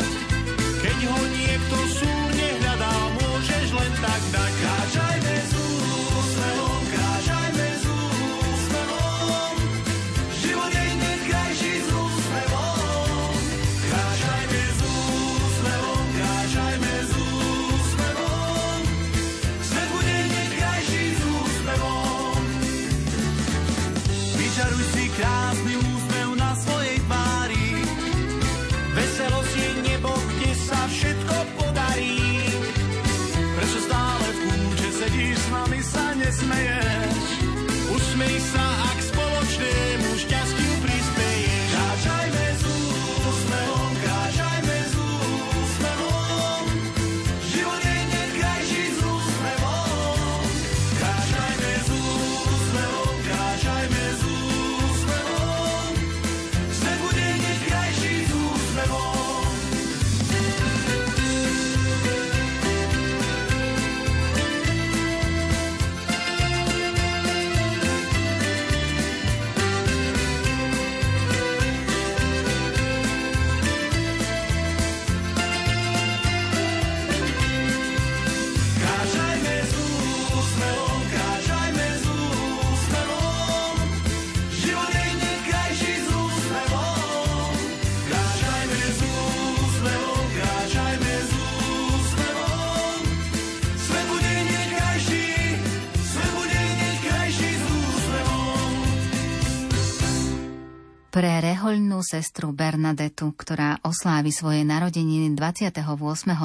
Pre 101.21 101.37
rehoľnú 101.37 102.01
sestru 102.01 102.49
Bernadetu, 102.57 103.37
ktorá 103.37 103.77
oslávi 103.85 104.33
svoje 104.33 104.65
narodeniny 104.65 105.37
28. 105.37 105.85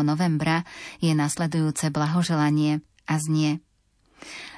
novembra, 0.04 0.68
je 1.00 1.16
nasledujúce 1.16 1.96
blahoželanie 1.96 2.84
a 3.08 3.16
znie. 3.16 3.64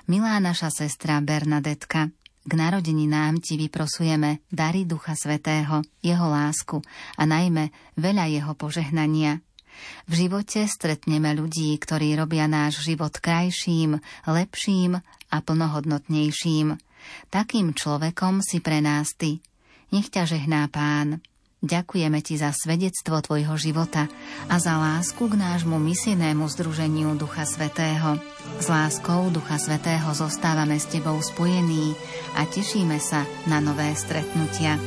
Milá 0.10 0.41
naša 0.41 0.73
sestra 0.73 1.21
Bernadetka, 1.21 2.10
k 2.49 2.49
narodeninám 2.49 3.38
ti 3.45 3.62
vyprosujeme 3.62 4.41
dary 4.49 4.89
Ducha 4.89 5.13
Svetého, 5.13 5.86
jeho 6.01 6.25
lásku 6.25 6.82
a 7.13 7.23
najmä 7.30 7.69
veľa 7.93 8.25
jeho 8.41 8.58
požehnania. 8.58 9.45
V 10.10 10.25
živote 10.25 10.65
stretneme 10.65 11.38
ľudí, 11.38 11.77
ktorí 11.77 12.17
robia 12.17 12.49
náš 12.49 12.82
život 12.82 13.13
krajším, 13.21 14.01
lepším 14.25 14.97
a 15.30 15.38
plnohodnotnejším. 15.45 16.73
Takým 17.30 17.77
človekom 17.77 18.41
si 18.41 18.65
pre 18.65 18.82
nás 18.82 19.13
ty. 19.13 19.45
Nech 19.88 20.12
ťa 20.12 20.28
žehná 20.28 20.67
pán. 20.67 21.23
Ďakujeme 21.58 22.21
ti 22.21 22.38
za 22.38 22.54
svedectvo 22.54 23.17
tvojho 23.17 23.58
života 23.58 24.06
a 24.45 24.62
za 24.62 24.78
lásku 24.78 25.26
k 25.26 25.34
nášmu 25.34 25.82
misijnému 25.82 26.45
združeniu 26.54 27.17
Ducha 27.17 27.50
Svetého. 27.50 28.21
S 28.62 28.69
láskou 28.69 29.34
Ducha 29.34 29.58
Svetého 29.58 30.06
zostávame 30.13 30.78
s 30.78 30.86
tebou 30.86 31.17
spojení 31.17 31.97
a 32.38 32.45
tešíme 32.45 33.02
sa 33.02 33.26
na 33.50 33.58
nové 33.58 33.89
stretnutia. 33.97 34.78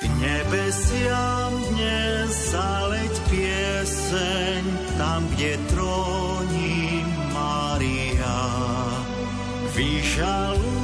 K 0.00 0.04
nebesiam 0.16 1.52
dnes 1.76 2.32
zaleť 2.56 3.14
pieseň, 3.28 4.62
tam, 4.96 5.28
kde 5.36 5.60
tróni 5.68 7.04
Mária. 7.36 8.40
Vyžaluj 9.76 10.83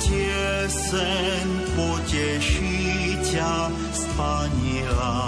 tieseň, 0.00 1.46
poteší 1.76 3.16
ťa 3.30 3.54
spanila. 3.92 5.18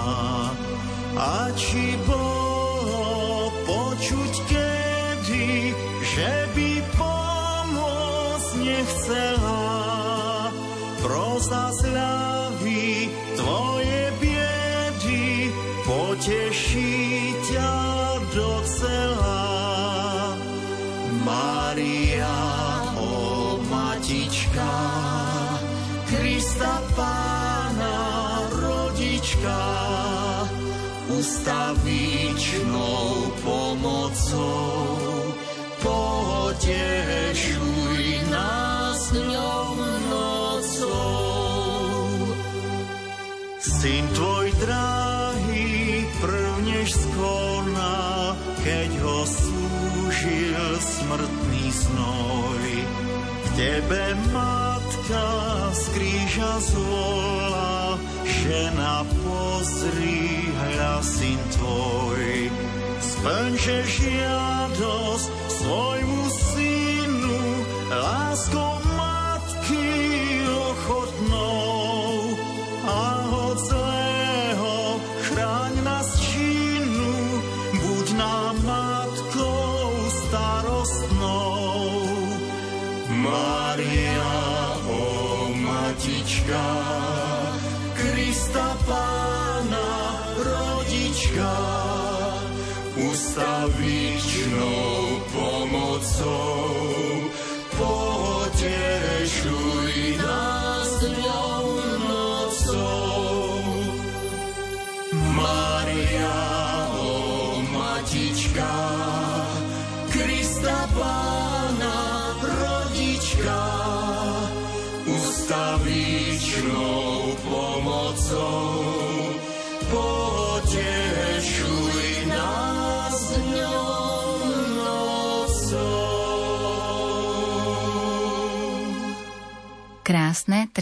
A 1.17 1.53
či 1.55 1.97
bolo 2.09 3.53
počuť 3.69 4.33
kedy, 4.49 5.77
že 6.03 6.33
by 6.57 6.71
pomôcť 6.97 8.51
nechcela, 8.65 9.65
prosta 11.05 11.69
sľavy 11.77 12.32
matička, 24.63 25.59
Krista 26.07 26.83
Pána, 26.97 27.99
rodička, 28.51 29.63
ustavičnou 31.19 33.33
pomocou, 33.43 35.35
potešuj 35.83 38.03
nás 38.31 39.11
dňom 39.13 39.77
nocou. 40.11 41.11
Syn 43.63 44.09
tvoj 44.15 44.53
drahý 44.63 46.07
prvnež 46.23 46.91
skona, 46.95 48.37
keď 48.63 48.91
ho 49.03 49.27
súžil 49.27 50.79
smrtný 50.79 51.67
znoj. 51.75 52.62
Tebe 53.53 54.17
matka 54.33 55.29
z 55.77 55.83
kríža 55.93 56.53
zvolá, 56.73 58.01
žena 58.25 59.05
pozri, 59.05 60.49
hľa 60.51 60.97
syn 61.05 61.41
tvoj. 61.53 62.49
Splňže 63.03 63.79
žiadosť 63.85 65.29
svojmu 65.53 66.23
synu, 66.33 67.45
láskou 67.93 68.82
matička, 86.53 86.82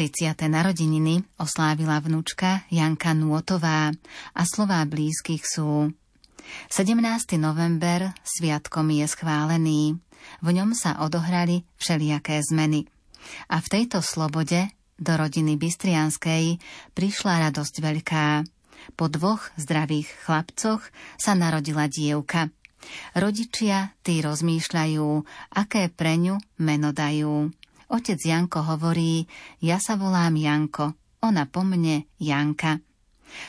30. 0.01 0.32
narodeniny 0.48 1.20
oslávila 1.36 2.01
vnúčka 2.01 2.64
Janka 2.72 3.12
Nôtová 3.12 3.92
a 4.32 4.42
slová 4.48 4.80
blízkych 4.88 5.44
sú 5.44 5.92
17. 6.72 7.36
november 7.36 8.09
sviatkom 8.24 8.88
je 8.96 9.05
schválený. 9.05 10.01
V 10.40 10.48
ňom 10.57 10.72
sa 10.72 11.05
odohrali 11.05 11.68
všelijaké 11.76 12.40
zmeny. 12.40 12.88
A 13.53 13.61
v 13.61 13.66
tejto 13.68 14.01
slobode 14.01 14.72
do 14.96 15.12
rodiny 15.20 15.61
Bystrianskej 15.61 16.57
prišla 16.96 17.53
radosť 17.53 17.74
veľká. 17.84 18.48
Po 18.96 19.05
dvoch 19.12 19.53
zdravých 19.61 20.09
chlapcoch 20.24 20.80
sa 21.20 21.36
narodila 21.36 21.92
dievka. 21.92 22.48
Rodičia 23.12 23.92
tí 24.01 24.24
rozmýšľajú, 24.24 25.09
aké 25.61 25.92
pre 25.92 26.16
ňu 26.16 26.40
meno 26.57 26.88
dajú. 26.96 27.53
Otec 27.91 28.22
Janko 28.22 28.62
hovorí, 28.62 29.26
ja 29.59 29.82
sa 29.82 29.99
volám 29.99 30.38
Janko, 30.38 30.95
ona 31.26 31.51
po 31.51 31.66
mne 31.66 32.07
Janka. 32.22 32.78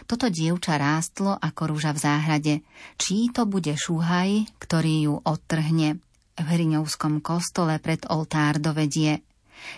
Toto 0.10 0.30
dievča 0.30 0.82
rástlo 0.82 1.38
ako 1.38 1.74
rúža 1.74 1.94
v 1.94 2.00
záhrade. 2.02 2.54
Čí 2.98 3.30
to 3.34 3.46
bude 3.46 3.74
šúhaj, 3.74 4.50
ktorý 4.58 4.94
ju 5.10 5.14
odtrhne. 5.22 6.02
V 6.38 6.46
Hriňovskom 6.46 7.22
kostole 7.22 7.78
pred 7.78 8.02
oltár 8.10 8.58
dovedie. 8.58 9.22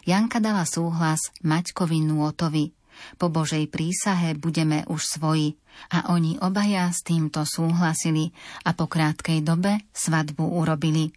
Janka 0.07 0.39
dala 0.39 0.63
súhlas 0.63 1.31
Maťkovi 1.43 1.99
Nôtovi. 2.07 2.71
Po 3.19 3.27
Božej 3.27 3.67
prísahe 3.67 4.37
budeme 4.37 4.87
už 4.87 5.01
svoji. 5.19 5.59
A 5.91 6.13
oni 6.13 6.39
obaja 6.39 6.87
s 6.87 7.03
týmto 7.03 7.43
súhlasili 7.43 8.31
a 8.63 8.71
po 8.77 8.87
krátkej 8.87 9.43
dobe 9.43 9.81
svadbu 9.91 10.55
urobili. 10.55 11.11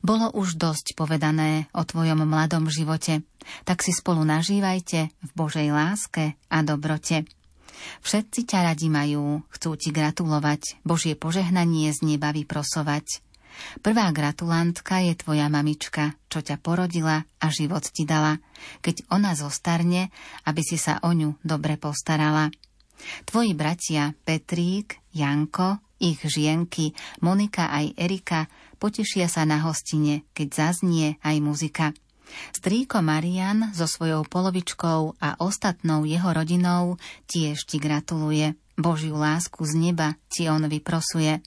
Bolo 0.00 0.32
už 0.32 0.56
dosť 0.56 0.96
povedané 0.96 1.68
o 1.76 1.82
tvojom 1.84 2.24
mladom 2.24 2.68
živote, 2.68 3.24
tak 3.64 3.82
si 3.82 3.92
spolu 3.94 4.24
nažívajte 4.26 5.00
v 5.10 5.30
Božej 5.36 5.70
láske 5.70 6.34
a 6.50 6.62
dobrote. 6.62 7.28
Všetci 8.02 8.48
ťa 8.48 8.72
radi 8.72 8.88
majú, 8.88 9.44
chcú 9.52 9.76
ti 9.76 9.92
gratulovať, 9.92 10.80
Božie 10.82 11.14
požehnanie 11.14 11.92
z 11.92 12.16
neba 12.16 12.32
vyprosovať. 12.32 13.22
Prvá 13.80 14.12
gratulantka 14.12 15.00
je 15.00 15.16
tvoja 15.16 15.48
mamička, 15.48 16.12
čo 16.28 16.44
ťa 16.44 16.60
porodila 16.60 17.24
a 17.40 17.46
život 17.48 17.88
ti 17.88 18.04
dala, 18.04 18.36
keď 18.84 19.08
ona 19.08 19.32
zostarne, 19.32 20.12
aby 20.44 20.60
si 20.60 20.76
sa 20.76 21.00
o 21.00 21.12
ňu 21.12 21.40
dobre 21.40 21.80
postarala. 21.80 22.52
Tvoji 23.28 23.52
bratia 23.52 24.12
Petrík, 24.24 25.00
Janko, 25.12 25.85
ich 26.02 26.20
žienky, 26.22 26.92
Monika 27.24 27.68
aj 27.72 27.96
Erika 27.96 28.40
potešia 28.76 29.26
sa 29.26 29.48
na 29.48 29.64
hostine, 29.64 30.28
keď 30.36 30.48
zaznie 30.52 31.16
aj 31.24 31.36
muzika. 31.40 31.86
Strýko 32.52 33.00
Marian 33.06 33.70
so 33.70 33.86
svojou 33.86 34.26
polovičkou 34.26 35.18
a 35.22 35.28
ostatnou 35.38 36.02
jeho 36.02 36.34
rodinou 36.34 36.98
tiež 37.30 37.64
ti 37.64 37.78
gratuluje. 37.78 38.58
Božiu 38.76 39.16
lásku 39.16 39.62
z 39.64 39.72
neba 39.78 40.18
ti 40.28 40.50
on 40.50 40.68
vyprosuje. 40.68 41.40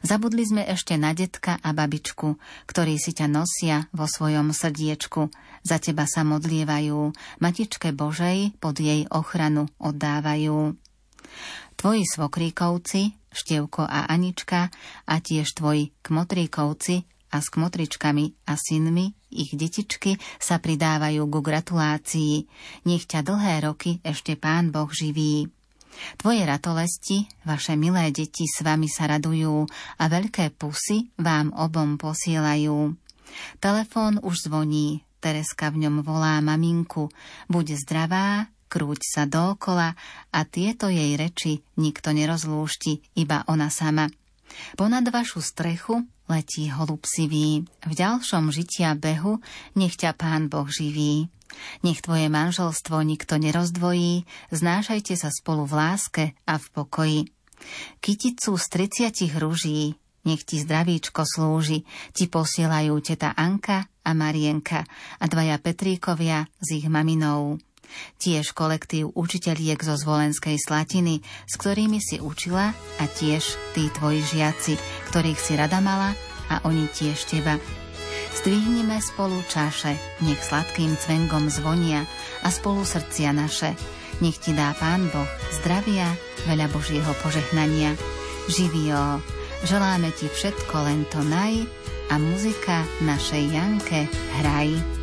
Zabudli 0.00 0.48
sme 0.48 0.64
ešte 0.64 0.96
na 0.96 1.12
detka 1.12 1.60
a 1.60 1.70
babičku, 1.76 2.40
ktorí 2.68 2.96
si 2.96 3.12
ťa 3.12 3.26
nosia 3.28 3.84
vo 3.92 4.08
svojom 4.08 4.52
srdiečku. 4.52 5.28
Za 5.60 5.76
teba 5.76 6.08
sa 6.08 6.24
modlievajú, 6.24 7.12
Matičke 7.44 7.92
Božej 7.92 8.56
pod 8.58 8.80
jej 8.80 9.04
ochranu 9.12 9.68
oddávajú. 9.76 10.76
Tvoji 11.78 12.02
svokríkovci, 12.02 13.30
Števko 13.30 13.86
a 13.86 14.10
Anička 14.10 14.66
a 15.06 15.14
tiež 15.22 15.54
tvoji 15.54 15.94
kmotríkovci 16.02 17.06
a 17.30 17.38
s 17.38 17.54
kmotričkami 17.54 18.50
a 18.50 18.58
synmi, 18.58 19.14
ich 19.30 19.54
detičky 19.54 20.18
sa 20.42 20.58
pridávajú 20.58 21.22
ku 21.30 21.38
gratulácii. 21.38 22.50
Nech 22.82 23.06
ťa 23.06 23.22
dlhé 23.22 23.70
roky 23.70 24.02
ešte 24.02 24.34
Pán 24.34 24.74
Boh 24.74 24.90
živí. 24.90 25.54
Tvoje 26.18 26.42
ratolesti, 26.42 27.30
vaše 27.46 27.78
milé 27.78 28.10
deti 28.10 28.50
s 28.50 28.58
vami 28.66 28.90
sa 28.90 29.06
radujú 29.06 29.62
a 30.02 30.04
veľké 30.10 30.58
pusy 30.58 31.14
vám 31.14 31.54
obom 31.54 31.94
posielajú. 31.94 32.90
Telefón 33.62 34.18
už 34.18 34.50
zvoní, 34.50 35.06
Tereska 35.22 35.70
v 35.70 35.86
ňom 35.86 36.02
volá 36.02 36.42
maminku. 36.42 37.06
Buď 37.46 37.78
zdravá, 37.86 38.50
krúť 38.68 39.00
sa 39.02 39.22
dookola 39.24 39.96
a 40.30 40.40
tieto 40.44 40.92
jej 40.92 41.16
reči 41.16 41.64
nikto 41.80 42.12
nerozlúšti, 42.12 43.18
iba 43.18 43.42
ona 43.48 43.72
sama. 43.72 44.12
Ponad 44.76 45.08
vašu 45.08 45.40
strechu 45.40 46.04
letí 46.28 46.68
holub 46.68 47.02
sivý, 47.08 47.64
v 47.64 47.92
ďalšom 47.92 48.52
žitia 48.52 48.92
behu 48.94 49.40
nech 49.74 49.96
ťa 49.96 50.12
pán 50.14 50.52
Boh 50.52 50.68
živí. 50.68 51.32
Nech 51.80 52.04
tvoje 52.04 52.28
manželstvo 52.28 53.00
nikto 53.00 53.40
nerozdvojí, 53.40 54.28
znášajte 54.52 55.16
sa 55.16 55.32
spolu 55.32 55.64
v 55.64 55.72
láske 55.74 56.24
a 56.44 56.60
v 56.60 56.66
pokoji. 56.76 57.20
Kyticu 58.04 58.54
z 58.54 58.66
30 59.10 59.40
rúží, 59.40 59.96
nech 60.28 60.44
ti 60.44 60.60
zdravíčko 60.60 61.24
slúži, 61.24 61.88
ti 62.12 62.28
posielajú 62.28 62.94
teta 63.00 63.32
Anka 63.32 63.88
a 64.04 64.10
Marienka 64.12 64.84
a 65.18 65.24
dvaja 65.24 65.56
Petríkovia 65.56 66.44
s 66.60 66.68
ich 66.76 66.86
maminou. 66.86 67.56
Tiež 68.18 68.52
kolektív 68.52 69.14
učiteľiek 69.14 69.78
zo 69.80 69.94
Zvolenskej 69.94 70.56
Slatiny, 70.58 71.20
s 71.46 71.54
ktorými 71.58 71.98
si 71.98 72.18
učila 72.18 72.72
a 72.74 73.04
tiež 73.06 73.58
tí 73.74 73.88
tvoji 73.94 74.22
žiaci, 74.22 74.74
ktorých 75.12 75.40
si 75.40 75.52
rada 75.54 75.78
mala 75.78 76.12
a 76.48 76.62
oni 76.64 76.88
tiež 76.88 77.28
teba. 77.28 77.56
Zdvihnime 78.38 79.02
spolu 79.02 79.42
čaše, 79.50 79.98
nech 80.22 80.38
sladkým 80.38 80.94
cvengom 80.94 81.50
zvonia 81.50 82.06
a 82.44 82.48
spolu 82.52 82.86
srdcia 82.86 83.34
naše. 83.34 83.74
Nech 84.18 84.38
ti 84.42 84.54
dá 84.54 84.74
Pán 84.74 85.06
Boh 85.10 85.30
zdravia, 85.54 86.10
veľa 86.46 86.66
Božieho 86.70 87.12
požehnania. 87.22 87.94
Živio, 88.50 89.22
želáme 89.66 90.10
ti 90.14 90.26
všetko 90.26 90.74
len 90.86 91.06
to 91.10 91.22
naj 91.22 91.66
a 92.08 92.14
muzika 92.16 92.82
našej 93.04 93.42
Janke 93.52 94.08
hraj. 94.40 94.97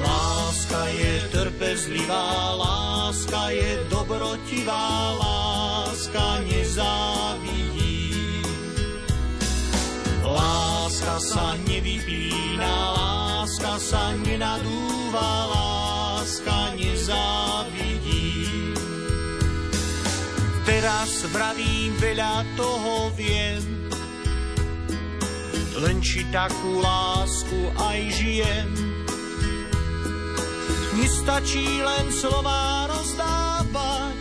Láska 0.00 0.82
je 0.90 1.12
trpezlivá, 1.30 2.56
láska 2.56 3.50
je 3.52 3.84
dobrotivá, 3.88 5.14
láska 5.20 6.40
nezávidí. 6.48 8.12
Láska 10.24 11.16
sa 11.20 11.54
nevypína, 11.68 12.72
láska 12.96 13.78
sa 13.78 14.12
nenadúva, 14.24 15.30
láska 15.52 16.74
nezávidí. 16.74 17.50
veľa 22.00 22.42
toho 22.56 23.12
viem. 23.14 23.62
Len 25.80 26.02
či 26.04 26.24
takú 26.32 26.80
lásku 26.80 27.70
aj 27.76 27.98
žijem. 28.18 28.89
Nestačí 30.90 31.82
len 31.82 32.10
slova 32.10 32.90
rozdávať, 32.90 34.18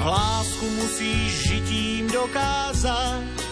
lásku 0.00 0.66
musíš 0.80 1.30
žitím 1.44 2.08
dokázať. 2.08 3.47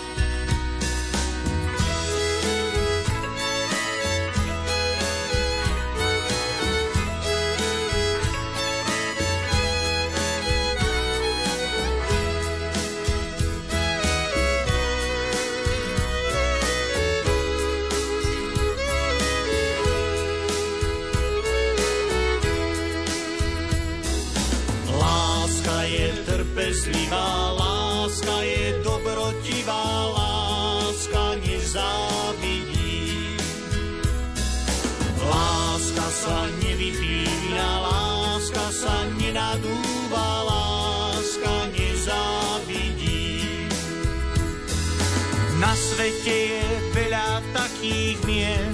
Na 45.67 45.75
svete 45.75 46.31
je 46.31 46.63
veľa 46.95 47.43
takých 47.51 48.23
mien, 48.23 48.71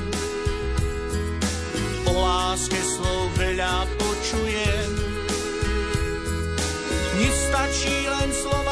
o 2.05 2.13
láske 2.21 2.77
slov 2.77 3.33
veľa 3.41 3.89
počujem, 3.97 4.93
Nestačí 7.17 7.97
len 8.13 8.29
slova 8.37 8.72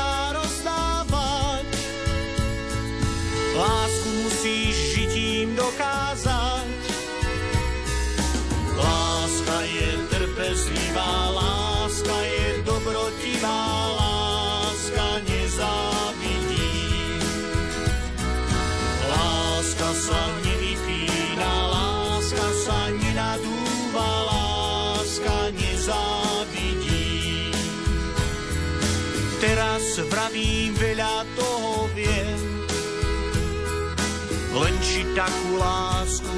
takú 35.14 35.58
lásku 35.58 36.29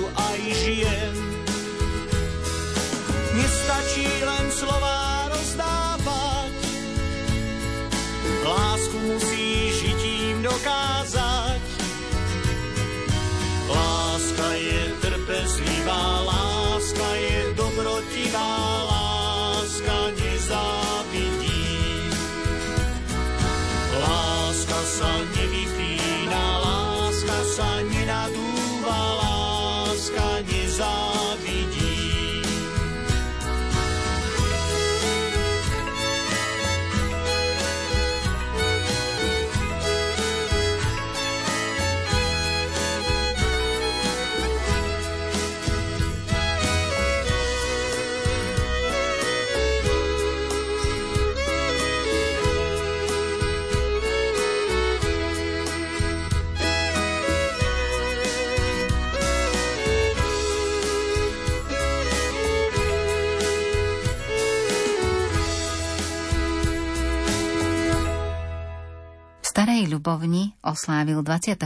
Ľubovni 70.03 70.51
oslávil 70.67 71.23
24. 71.23 71.63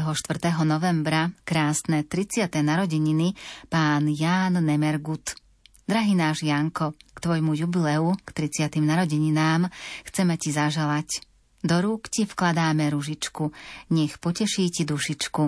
novembra 0.69 1.33
krásne 1.49 2.05
30. 2.05 2.53
narodeniny 2.61 3.33
pán 3.73 4.13
Ján 4.13 4.61
Nemergut. 4.61 5.41
Drahý 5.89 6.13
náš 6.13 6.45
Janko, 6.45 6.93
k 6.93 7.19
tvojmu 7.25 7.57
jubileu, 7.57 8.13
k 8.29 8.29
30. 8.45 8.77
narodeninám, 8.85 9.73
chceme 10.05 10.37
ti 10.37 10.53
zaželať. 10.53 11.25
Do 11.65 11.81
rúk 11.81 12.13
ti 12.13 12.29
vkladáme 12.29 12.93
ružičku, 12.93 13.57
nech 13.97 14.21
poteší 14.21 14.69
ti 14.69 14.85
dušičku. 14.85 15.43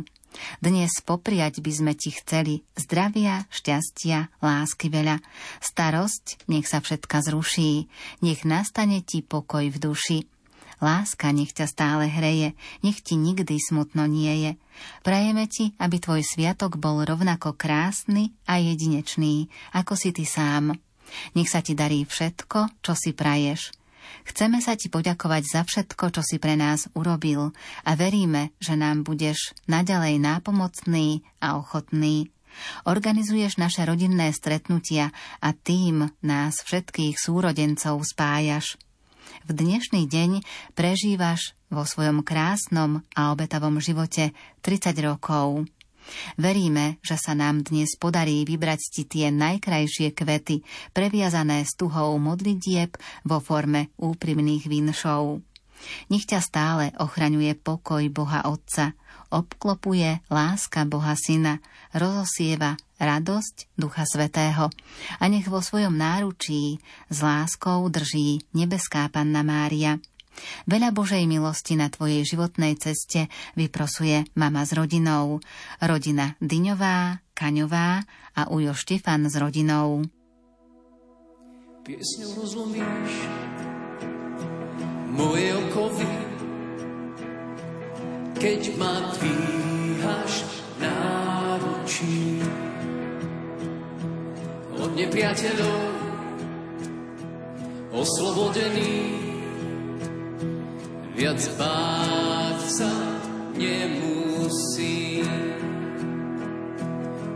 Dnes 0.64 1.04
popriať 1.04 1.60
by 1.60 1.72
sme 1.76 1.92
ti 1.92 2.08
chceli 2.16 2.64
zdravia, 2.72 3.44
šťastia, 3.52 4.40
lásky 4.40 4.88
veľa. 4.88 5.20
Starosť, 5.60 6.48
nech 6.48 6.64
sa 6.64 6.80
všetka 6.80 7.20
zruší, 7.20 7.84
nech 8.24 8.48
nastane 8.48 9.04
ti 9.04 9.20
pokoj 9.20 9.68
v 9.68 9.76
duši. 9.76 10.37
Láska 10.78 11.34
nech 11.34 11.50
ťa 11.50 11.66
stále 11.66 12.06
hreje, 12.06 12.54
nech 12.86 13.02
ti 13.02 13.18
nikdy 13.18 13.58
smutno 13.58 14.06
nie 14.06 14.30
je. 14.46 14.52
Prajeme 15.02 15.50
ti, 15.50 15.74
aby 15.82 15.98
tvoj 15.98 16.22
sviatok 16.22 16.78
bol 16.78 17.02
rovnako 17.02 17.58
krásny 17.58 18.30
a 18.46 18.62
jedinečný, 18.62 19.50
ako 19.74 19.98
si 19.98 20.14
ty 20.14 20.22
sám. 20.22 20.78
Nech 21.34 21.50
sa 21.50 21.66
ti 21.66 21.74
darí 21.74 22.06
všetko, 22.06 22.78
čo 22.78 22.92
si 22.94 23.10
praješ. 23.10 23.74
Chceme 24.24 24.62
sa 24.62 24.78
ti 24.78 24.88
poďakovať 24.88 25.42
za 25.44 25.62
všetko, 25.66 26.04
čo 26.14 26.22
si 26.24 26.38
pre 26.40 26.56
nás 26.56 26.88
urobil 26.94 27.52
a 27.84 27.90
veríme, 27.92 28.56
že 28.62 28.78
nám 28.78 29.04
budeš 29.04 29.52
naďalej 29.68 30.20
nápomocný 30.22 31.26
a 31.42 31.58
ochotný. 31.60 32.30
Organizuješ 32.88 33.60
naše 33.60 33.84
rodinné 33.84 34.32
stretnutia 34.32 35.12
a 35.38 35.52
tým 35.52 36.08
nás 36.24 36.64
všetkých 36.64 37.20
súrodencov 37.20 38.00
spájaš 38.02 38.80
v 39.46 39.50
dnešný 39.54 40.08
deň 40.10 40.30
prežívaš 40.74 41.54
vo 41.68 41.84
svojom 41.84 42.24
krásnom 42.24 43.04
a 43.12 43.30
obetavom 43.30 43.78
živote 43.78 44.32
30 44.64 44.96
rokov. 45.04 45.68
Veríme, 46.40 46.96
že 47.04 47.20
sa 47.20 47.36
nám 47.36 47.68
dnes 47.68 47.92
podarí 48.00 48.48
vybrať 48.48 48.80
ti 48.90 49.02
tie 49.04 49.28
najkrajšie 49.28 50.16
kvety, 50.16 50.64
previazané 50.96 51.68
s 51.68 51.76
tuhou 51.76 52.16
modlitieb 52.16 52.96
vo 53.28 53.38
forme 53.44 53.92
úprimných 54.00 54.64
vinšov. 54.64 55.44
Nech 56.10 56.24
ťa 56.26 56.40
stále 56.42 56.84
ochraňuje 56.98 57.54
pokoj 57.58 58.02
Boha 58.10 58.46
Otca, 58.46 58.96
obklopuje 59.28 60.24
láska 60.32 60.88
Boha 60.88 61.14
Syna, 61.14 61.60
rozosieva 61.92 62.76
radosť 62.98 63.78
Ducha 63.78 64.04
Svetého 64.04 64.68
a 65.20 65.24
nech 65.30 65.46
vo 65.46 65.62
svojom 65.62 65.94
náručí 65.94 66.82
s 67.08 67.18
láskou 67.22 67.86
drží 67.86 68.42
nebeská 68.52 69.06
Panna 69.08 69.46
Mária. 69.46 70.02
Veľa 70.70 70.94
Božej 70.94 71.26
milosti 71.26 71.74
na 71.74 71.90
tvojej 71.90 72.22
životnej 72.22 72.78
ceste 72.78 73.26
vyprosuje 73.58 74.22
mama 74.38 74.62
s 74.62 74.70
rodinou, 74.70 75.42
rodina 75.82 76.38
Dyňová, 76.38 77.26
Kaňová 77.34 78.06
a 78.38 78.42
Ujo 78.50 78.74
Štefan 78.74 79.26
s 79.26 79.34
rodinou. 79.34 80.06
Piesňou 81.82 82.44
rozlomíš 82.44 83.47
moje 85.08 85.48
okovy, 85.56 86.12
keď 88.38 88.60
ma 88.78 88.94
dvíhaš 89.16 90.32
náručí 90.78 92.44
od 94.78 94.90
nepriateľov 94.94 95.98
oslobodený 97.98 99.18
viac 101.18 101.42
báť 101.58 102.58
sa 102.70 102.92
nemusím. 103.58 105.26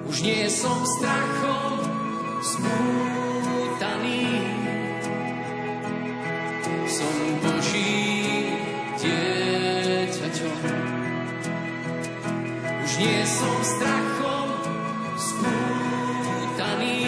Už 0.06 0.16
nie 0.22 0.46
som 0.46 0.78
strachom 0.86 1.82
smútaný, 2.46 4.22
som 6.86 7.16
Boží 7.42 7.51
nie 13.02 13.26
som 13.26 13.56
strachom 13.66 14.48
spútaný, 15.18 17.02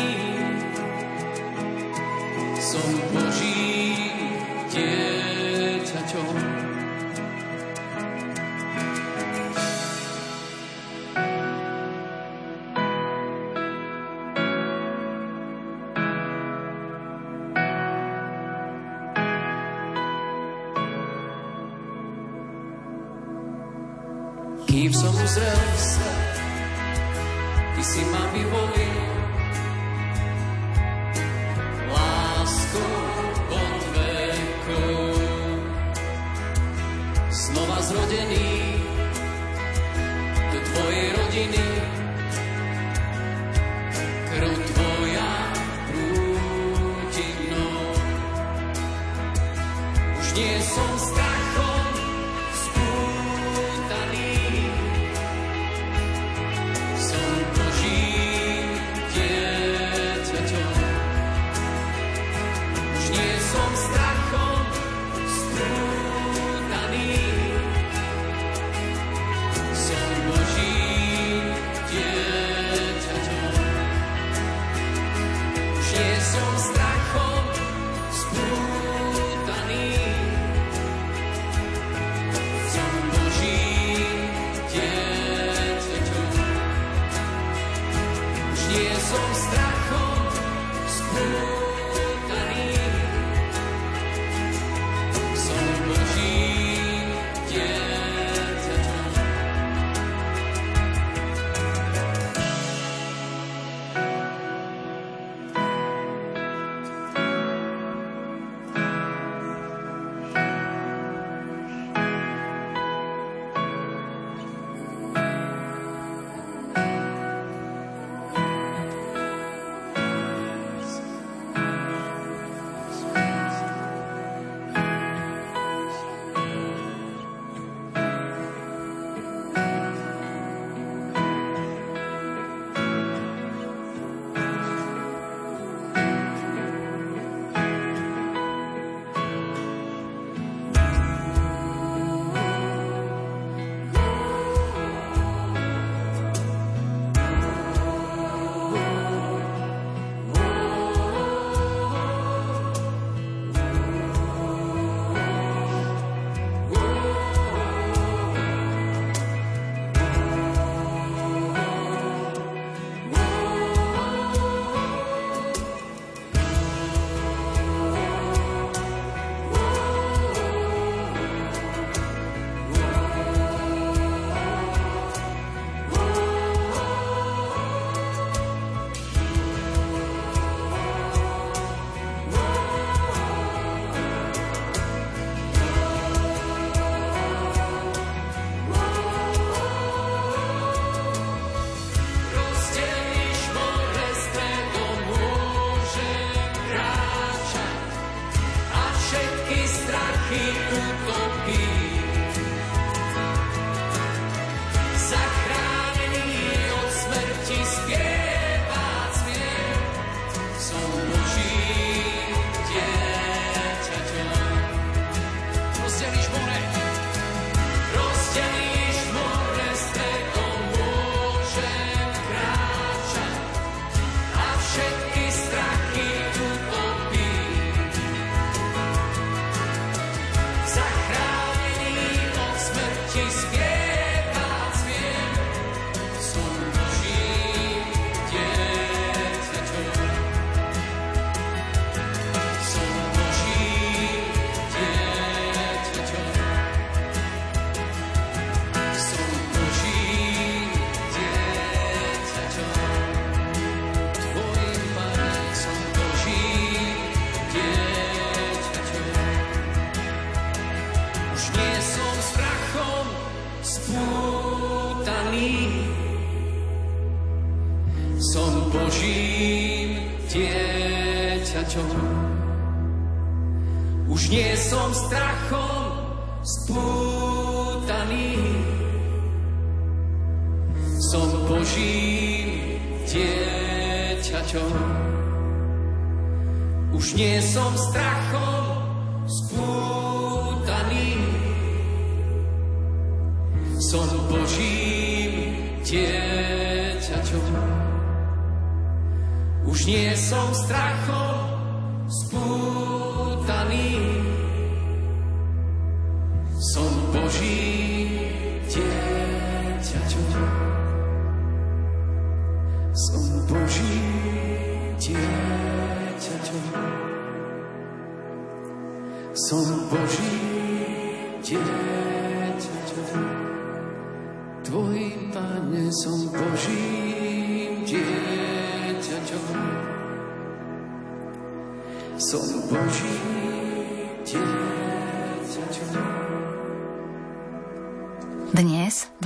som 2.58 2.86
Boží 3.14 3.33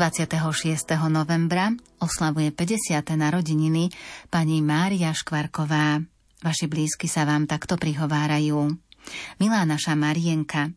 26. 0.09 0.96
novembra, 1.12 1.68
oslavuje 2.00 2.48
50. 2.48 3.12
narodeniny 3.12 3.92
pani 4.32 4.64
Mária 4.64 5.12
Škvarková. 5.12 6.00
Vaši 6.40 6.64
blízky 6.64 7.12
sa 7.12 7.28
vám 7.28 7.44
takto 7.44 7.76
prihovárajú. 7.76 8.72
Milá 9.36 9.68
naša 9.68 9.92
Marienka, 10.00 10.72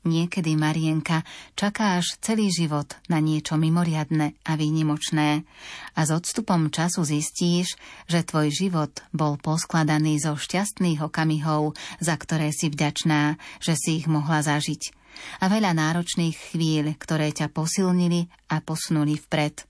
Niekedy, 0.00 0.56
Marienka, 0.56 1.28
čakáš 1.52 2.16
celý 2.24 2.48
život 2.48 2.96
na 3.12 3.20
niečo 3.20 3.60
mimoriadne 3.60 4.32
a 4.48 4.56
výnimočné 4.56 5.44
a 5.92 6.00
s 6.00 6.08
odstupom 6.08 6.72
času 6.72 7.04
zistíš, 7.04 7.76
že 8.08 8.24
tvoj 8.24 8.48
život 8.48 9.04
bol 9.12 9.36
poskladaný 9.36 10.16
zo 10.24 10.40
šťastných 10.40 11.04
okamihov, 11.04 11.76
za 12.00 12.16
ktoré 12.16 12.48
si 12.48 12.72
vďačná, 12.72 13.36
že 13.60 13.76
si 13.76 14.00
ich 14.00 14.08
mohla 14.08 14.40
zažiť 14.40 14.99
a 15.40 15.44
veľa 15.50 15.72
náročných 15.74 16.54
chvíľ, 16.54 16.94
ktoré 16.96 17.30
ťa 17.34 17.50
posilnili 17.52 18.30
a 18.50 18.62
posunuli 18.62 19.18
vpred. 19.18 19.66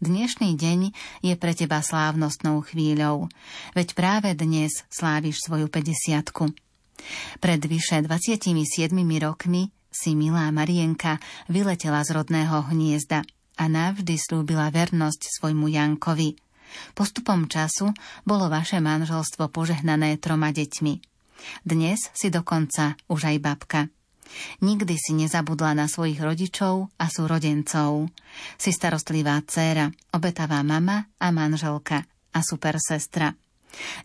Dnešný 0.00 0.56
deň 0.56 0.80
je 1.20 1.34
pre 1.36 1.52
teba 1.52 1.84
slávnostnou 1.84 2.64
chvíľou, 2.64 3.28
veď 3.76 3.92
práve 3.92 4.32
dnes 4.32 4.86
sláviš 4.88 5.44
svoju 5.44 5.68
50 5.68 6.56
pred 7.40 7.60
vyše 7.64 8.04
27 8.04 8.92
rokmi 9.20 9.72
si 9.90 10.14
milá 10.14 10.46
Marienka 10.52 11.18
vyletela 11.50 12.04
z 12.04 12.14
rodného 12.14 12.70
hniezda 12.70 13.26
a 13.58 13.64
navždy 13.66 14.16
slúbila 14.16 14.70
vernosť 14.70 15.40
svojmu 15.40 15.68
Jankovi. 15.68 16.38
Postupom 16.94 17.50
času 17.50 17.90
bolo 18.22 18.46
vaše 18.46 18.78
manželstvo 18.78 19.50
požehnané 19.50 20.22
troma 20.22 20.54
deťmi. 20.54 20.94
Dnes 21.66 22.12
si 22.14 22.30
dokonca 22.30 22.94
už 23.10 23.20
aj 23.34 23.36
babka. 23.42 23.80
Nikdy 24.62 24.94
si 24.96 25.12
nezabudla 25.16 25.74
na 25.74 25.86
svojich 25.86 26.20
rodičov 26.20 26.88
a 26.96 27.06
súrodencov. 27.10 28.08
Si 28.56 28.70
starostlivá 28.70 29.40
dcéra, 29.44 29.90
obetavá 30.14 30.62
mama 30.62 31.06
a 31.18 31.28
manželka 31.34 32.06
a 32.34 32.40
super 32.40 32.78
sestra. 32.78 33.34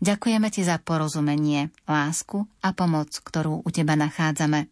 Ďakujeme 0.01 0.53
ti 0.53 0.61
za 0.61 0.77
porozumenie, 0.77 1.73
lásku 1.89 2.45
a 2.61 2.69
pomoc, 2.73 3.09
ktorú 3.21 3.65
u 3.65 3.69
teba 3.73 3.97
nachádzame. 3.97 4.69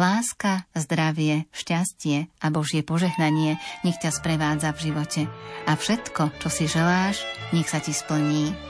Láska, 0.00 0.64
zdravie, 0.72 1.44
šťastie 1.52 2.32
a 2.40 2.46
Božie 2.48 2.80
požehnanie 2.80 3.60
nech 3.84 4.00
ťa 4.00 4.10
sprevádza 4.16 4.72
v 4.72 4.82
živote 4.88 5.22
a 5.68 5.72
všetko, 5.76 6.40
čo 6.40 6.48
si 6.48 6.64
želáš, 6.64 7.20
nech 7.52 7.68
sa 7.68 7.80
ti 7.80 7.92
splní. 7.92 8.67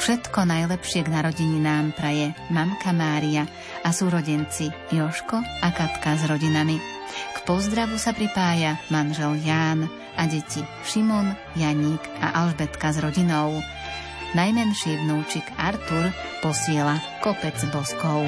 Všetko 0.00 0.46
najlepšie 0.46 1.06
k 1.06 1.12
narodeninám 1.12 1.96
praje 1.96 2.32
mamka 2.52 2.92
Mária 2.94 3.48
a 3.82 3.90
súrodenci 3.90 4.70
Joško 4.94 5.40
a 5.40 5.68
Katka 5.74 6.14
s 6.18 6.22
rodinami. 6.28 6.78
K 7.34 7.36
pozdravu 7.46 7.96
sa 7.96 8.12
pripája 8.12 8.78
manžel 8.92 9.38
Ján 9.40 9.86
a 10.16 10.26
deti 10.26 10.64
Šimon, 10.84 11.34
Janík 11.54 12.02
a 12.20 12.44
Alžbetka 12.44 12.92
s 12.92 12.98
rodinou. 13.00 13.60
Najmenší 14.34 15.06
vnúčik 15.06 15.46
Artur 15.56 16.12
posiela 16.44 16.98
kopec 17.24 17.56
boskov. 17.72 18.26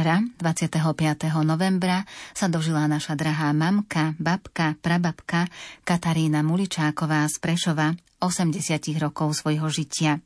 Včera, 0.00 0.16
25. 0.16 0.80
novembra, 1.44 2.08
sa 2.32 2.48
dožila 2.48 2.88
naša 2.88 3.12
drahá 3.20 3.52
mamka, 3.52 4.16
babka, 4.16 4.72
prababka 4.80 5.44
Katarína 5.84 6.40
Muličáková 6.40 7.28
z 7.28 7.36
Prešova 7.36 7.92
80 8.16 8.96
rokov 8.96 9.36
svojho 9.36 9.68
žitia. 9.68 10.24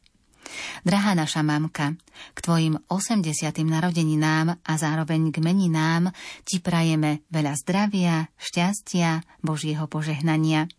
Drahá 0.86 1.18
naša 1.18 1.42
mamka, 1.42 1.98
k 1.98 2.38
tvojim 2.38 2.78
80. 2.86 3.26
narodeninám 3.66 4.62
a 4.62 4.72
zároveň 4.78 5.34
k 5.34 5.42
meninám 5.42 6.14
ti 6.46 6.62
prajeme 6.62 7.26
veľa 7.34 7.58
zdravia, 7.58 8.30
šťastia, 8.38 9.26
Božieho 9.42 9.90
požehnania. 9.90 10.70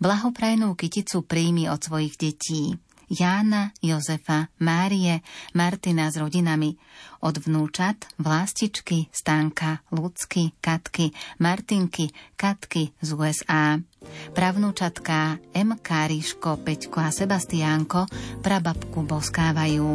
Blahoprajnú 0.00 0.72
kyticu 0.80 1.28
príjmi 1.28 1.68
od 1.68 1.84
svojich 1.84 2.16
detí. 2.16 2.72
Jána, 3.10 3.74
Jozefa, 3.82 4.46
Márie, 4.62 5.26
Martina 5.58 6.06
s 6.06 6.14
rodinami. 6.14 6.78
Od 7.26 7.34
vnúčat 7.34 8.06
Vlástičky, 8.22 9.10
Stánka, 9.10 9.82
Lucky, 9.90 10.54
Katky, 10.62 11.10
Martinky, 11.42 12.14
Katky 12.38 12.94
z 13.02 13.08
USA. 13.18 13.82
Pravnúčatká 14.30 15.42
M. 15.52 15.74
Ríško, 15.82 16.62
Peťko 16.62 17.02
a 17.02 17.10
Sebastiánko 17.10 18.06
prababku 18.46 19.02
boskávajú. 19.02 19.90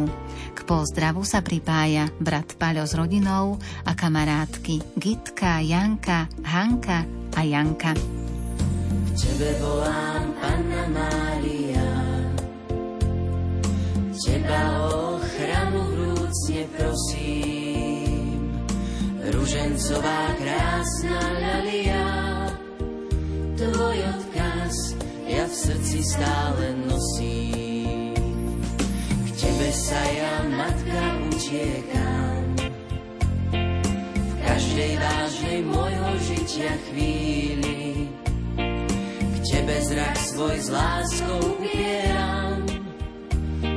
K 0.52 0.58
pozdravu 0.68 1.24
sa 1.24 1.40
pripája 1.40 2.12
brat 2.20 2.54
Paľo 2.60 2.84
s 2.84 2.92
rodinou 2.94 3.56
a 3.88 3.96
kamarátky 3.96 4.94
Gitka, 5.00 5.64
Janka, 5.64 6.28
Hanka 6.44 7.08
a 7.32 7.40
Janka. 7.42 7.96
Tebe 9.16 9.56
volám, 9.58 10.28
Panna 10.38 10.84
Mária, 10.92 11.35
Teba 14.16 14.64
o 14.88 15.20
ochranu 15.20 15.80
vrúcne 15.92 16.62
prosím. 16.72 18.48
Ružencová 19.26 20.22
krásna 20.40 21.20
ľalia, 21.36 22.06
Tvoj 23.56 23.98
odkaz 24.16 24.76
ja 25.28 25.44
v 25.44 25.54
srdci 25.54 25.98
stále 26.00 26.64
nosím. 26.88 28.16
K 29.04 29.28
Tebe 29.36 29.68
sa 29.72 30.02
ja, 30.16 30.34
Matka, 30.48 31.02
utiekam, 31.28 32.44
v 34.16 34.32
každej 34.44 34.92
vážnej 34.96 35.60
môjho 35.64 36.10
žitia 36.24 36.72
chvíli 36.88 37.76
tebe 39.66 39.82
zrak 39.82 40.16
svoj 40.20 40.56
s 40.62 40.68
láskou 40.70 41.58
upieram. 41.58 42.65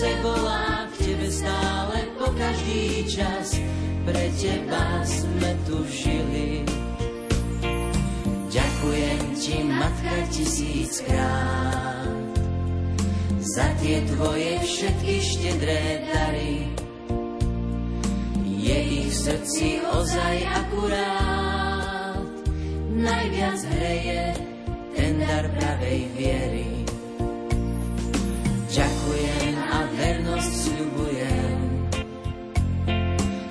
srdce 0.00 0.16
volá 0.24 0.88
k 0.96 1.12
tebe 1.12 1.28
stále 1.28 2.08
po 2.16 2.32
každý 2.32 3.04
čas. 3.04 3.60
Pre 4.08 4.24
teba 4.40 5.04
sme 5.04 5.52
tu 5.68 5.76
žili. 5.92 6.64
Ďakujem 8.48 9.20
ti, 9.36 9.60
matka, 9.68 10.16
tisíckrát 10.32 12.16
za 13.44 13.68
tie 13.84 14.00
tvoje 14.08 14.56
všetky 14.64 15.14
štedré 15.20 16.08
dary 16.08 16.72
je 18.40 18.78
ich 19.04 19.12
srdci 19.12 19.84
ozaj 19.84 20.36
akurát. 20.64 22.24
Najviac 22.96 23.60
hreje 23.76 24.32
ten 24.96 25.20
dar 25.20 25.44
pravej 25.60 26.00
viery. 26.16 26.88
Ďakujem 28.70 29.49
vernosť 30.00 30.52
sľubujem. 30.64 31.58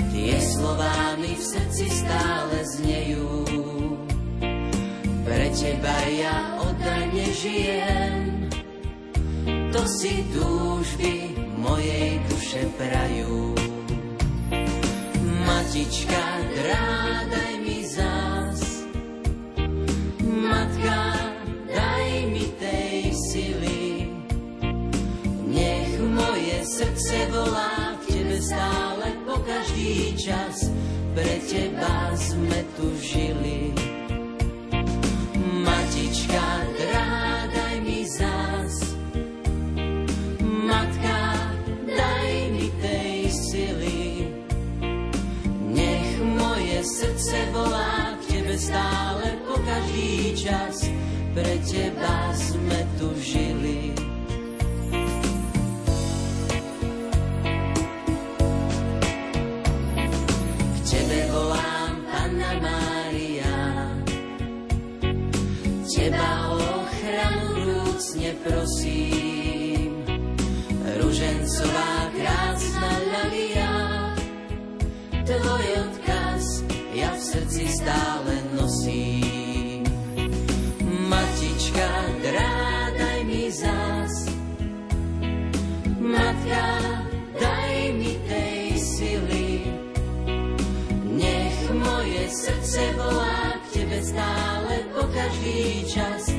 Tie 0.10 0.38
slová 0.42 1.14
mi 1.22 1.38
v 1.38 1.44
srdci 1.46 1.86
stále 1.94 2.58
znejú. 2.66 3.46
Pre 5.30 5.48
teba 5.54 5.98
ja 6.10 6.58
oddane 6.58 7.28
žijem. 7.38 8.50
To 9.70 9.82
si 9.86 10.26
túžby 10.34 11.38
mojej 11.62 12.18
duše 12.34 12.66
prajú. 12.74 13.54
Matička, 15.46 16.26
drádaj 16.58 17.54
mi 17.62 17.80
zás. 17.86 18.62
Matka, 20.26 20.98
srdce 27.10 27.26
volá 27.34 27.98
k 28.06 28.14
tebe 28.14 28.38
stále 28.38 29.08
po 29.26 29.42
každý 29.42 30.14
čas. 30.14 30.70
Pre 31.18 31.36
teba 31.50 32.14
sme 32.14 32.62
tu 32.78 32.86
žili. 33.02 33.74
Matička, 35.66 36.46
drádaj 36.78 37.76
mi 37.82 38.06
zás. 38.06 38.94
Matka, 40.70 41.50
daj 41.90 42.30
mi 42.54 42.70
tej 42.78 43.18
sily. 43.34 44.30
Nech 45.66 46.14
moje 46.22 46.78
srdce 46.86 47.38
volá 47.58 48.22
k 48.22 48.38
tebe 48.38 48.54
stále 48.54 49.34
po 49.50 49.58
každý 49.66 50.38
čas. 50.38 50.86
Pre 51.34 51.56
teba 51.66 52.38
sme 52.38 52.80
tu 53.02 53.10
žili. 53.18 53.69
Prosím. 68.44 70.04
Ružencová 71.00 72.10
krásna 72.14 72.92
ľalia, 73.10 73.74
tvoj 75.26 75.66
odkaz 75.86 76.66
ja 76.94 77.14
v 77.14 77.22
srdci 77.22 77.64
stále 77.70 78.34
nosím. 78.58 79.86
Matička, 81.10 81.90
drádaj 82.26 83.20
mi 83.26 83.46
zás. 83.54 84.14
Matka, 86.02 86.68
daj 87.38 87.76
mi 87.94 88.14
tej 88.26 88.62
sily. 88.82 89.50
Nech 91.06 91.60
moje 91.70 92.24
srdce 92.34 92.82
volá 92.98 93.58
k 93.62 93.66
tebe 93.78 94.00
stále 94.02 94.74
po 94.98 95.06
každý 95.14 95.86
čas. 95.86 96.39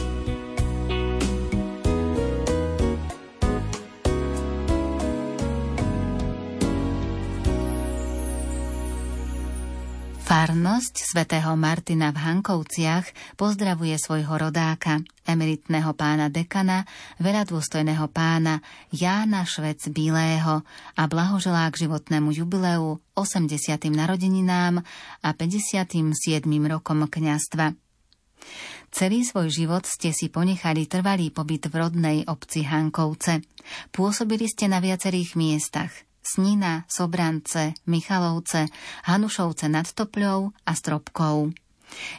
Farnosť 10.31 11.11
svätého 11.11 11.59
Martina 11.59 12.07
v 12.15 12.23
Hankovciach 12.23 13.35
pozdravuje 13.35 13.99
svojho 13.99 14.31
rodáka, 14.39 15.03
emeritného 15.27 15.91
pána 15.91 16.31
dekana, 16.31 16.87
veľadôstojného 17.19 18.07
pána 18.07 18.63
Jána 18.95 19.43
Švec 19.43 19.91
Bílého 19.91 20.63
a 20.95 21.03
blahoželá 21.11 21.67
k 21.75 21.83
životnému 21.83 22.31
jubileu 22.31 23.03
80. 23.11 23.75
narodeninám 23.91 24.79
a 25.19 25.29
57. 25.35 25.99
rokom 26.63 27.11
kňastva. 27.11 27.75
Celý 28.87 29.27
svoj 29.27 29.51
život 29.51 29.83
ste 29.83 30.15
si 30.15 30.31
ponechali 30.31 30.87
trvalý 30.87 31.35
pobyt 31.35 31.67
v 31.67 31.75
rodnej 31.75 32.17
obci 32.31 32.63
Hankovce. 32.63 33.43
Pôsobili 33.91 34.47
ste 34.47 34.71
na 34.71 34.79
viacerých 34.79 35.35
miestach– 35.35 35.91
Snina, 36.21 36.85
Sobrance, 36.85 37.73
Michalovce, 37.89 38.69
Hanušovce 39.09 39.65
nad 39.67 39.89
Topľou 39.89 40.53
a 40.63 40.71
Stropkou. 40.77 41.51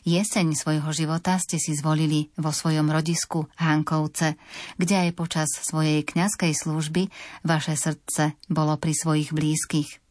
Jeseň 0.05 0.53
svojho 0.53 0.91
života 0.93 1.41
ste 1.41 1.57
si 1.57 1.73
zvolili 1.73 2.29
vo 2.37 2.53
svojom 2.53 2.93
rodisku 2.93 3.49
Hankovce, 3.57 4.37
kde 4.77 5.09
aj 5.09 5.11
počas 5.17 5.49
svojej 5.49 6.05
kňazskej 6.05 6.53
služby 6.53 7.09
vaše 7.47 7.79
srdce 7.79 8.37
bolo 8.53 8.77
pri 8.77 8.93
svojich 8.93 9.33
blízkych. 9.33 10.03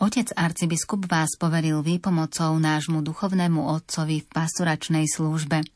Otec 0.00 0.32
arcibiskup 0.36 1.04
vás 1.08 1.36
poveril 1.36 1.84
výpomocou 1.84 2.56
nášmu 2.56 3.04
duchovnému 3.04 3.60
otcovi 3.60 4.24
v 4.24 4.28
pasturačnej 4.28 5.04
službe– 5.08 5.64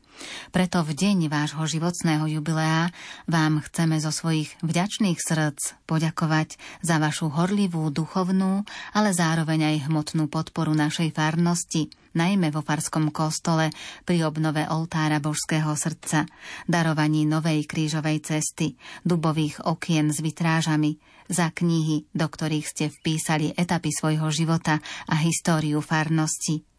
preto 0.50 0.82
v 0.82 0.92
deň 0.94 1.28
vášho 1.30 1.64
životného 1.66 2.26
jubilea 2.26 2.90
vám 3.28 3.62
chceme 3.64 3.98
zo 3.98 4.12
svojich 4.12 4.54
vďačných 4.62 5.18
srdc 5.18 5.86
poďakovať 5.86 6.56
za 6.84 6.96
vašu 6.98 7.32
horlivú 7.32 7.88
duchovnú, 7.90 8.62
ale 8.94 9.10
zároveň 9.12 9.74
aj 9.74 9.90
hmotnú 9.90 10.30
podporu 10.30 10.72
našej 10.72 11.12
farnosti, 11.12 11.90
najmä 12.14 12.50
vo 12.50 12.62
Farskom 12.62 13.14
kostole 13.14 13.70
pri 14.02 14.26
obnove 14.26 14.66
oltára 14.70 15.22
Božského 15.22 15.70
srdca, 15.78 16.26
darovaní 16.66 17.26
novej 17.26 17.66
krížovej 17.66 18.22
cesty, 18.22 18.74
dubových 19.06 19.62
okien 19.66 20.10
s 20.10 20.18
vitrážami, 20.22 20.98
za 21.30 21.54
knihy, 21.54 22.10
do 22.10 22.26
ktorých 22.26 22.66
ste 22.66 22.84
vpísali 22.90 23.54
etapy 23.54 23.94
svojho 23.94 24.34
života 24.34 24.82
a 25.06 25.14
históriu 25.22 25.78
farnosti. 25.78 26.69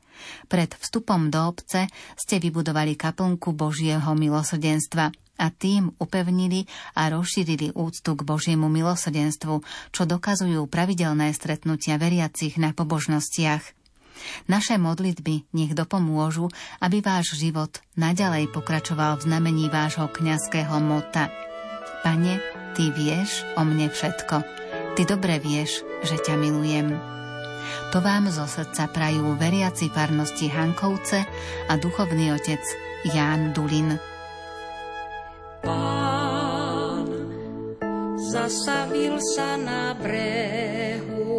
Pred 0.48 0.78
vstupom 0.78 1.30
do 1.32 1.40
obce 1.52 1.90
ste 2.18 2.36
vybudovali 2.38 2.96
kaplnku 2.96 3.54
Božieho 3.56 4.14
milosrdenstva 4.16 5.12
a 5.42 5.48
tým 5.50 5.90
upevnili 5.98 6.70
a 6.94 7.10
rozšírili 7.10 7.74
úctu 7.74 8.14
k 8.14 8.22
Božiemu 8.22 8.70
milosrdenstvu, 8.70 9.66
čo 9.90 10.04
dokazujú 10.06 10.70
pravidelné 10.70 11.34
stretnutia 11.34 11.98
veriacich 11.98 12.62
na 12.62 12.78
pobožnostiach. 12.78 13.82
Naše 14.46 14.78
modlitby 14.78 15.50
nech 15.58 15.74
dopomôžu, 15.74 16.54
aby 16.78 17.02
váš 17.02 17.34
život 17.42 17.82
naďalej 17.98 18.54
pokračoval 18.54 19.18
v 19.18 19.26
znamení 19.26 19.66
vášho 19.74 20.06
kňazského 20.14 20.78
mota. 20.78 21.34
Pane, 22.06 22.38
Ty 22.72 22.88
vieš 22.96 23.44
o 23.60 23.68
mne 23.68 23.92
všetko. 23.92 24.36
Ty 24.96 25.02
dobre 25.04 25.44
vieš, 25.44 25.84
že 26.08 26.16
ťa 26.22 26.40
milujem. 26.40 27.21
To 27.92 28.00
vám 28.00 28.32
zo 28.32 28.48
srdca 28.48 28.88
prajú 28.92 29.36
veriaci 29.36 29.92
farnosti 29.92 30.48
Hankovce 30.48 31.24
a 31.68 31.74
duchovný 31.76 32.32
otec 32.36 32.64
Ján 33.12 33.52
Dulin. 33.52 33.98
Pán 35.62 37.06
zastavil 38.32 39.18
sa 39.36 39.58
na 39.60 39.92
brehu, 39.98 41.36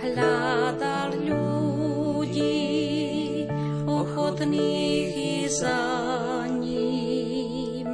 hľadal 0.00 1.10
ľudí 1.18 2.64
ochotných 3.88 5.12
i 5.16 5.36
za 5.50 5.82
ním 6.48 7.90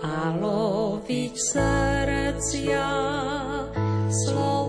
a 0.00 0.32
loviť 0.40 1.34
srdcia 1.36 2.86
slov 4.10 4.59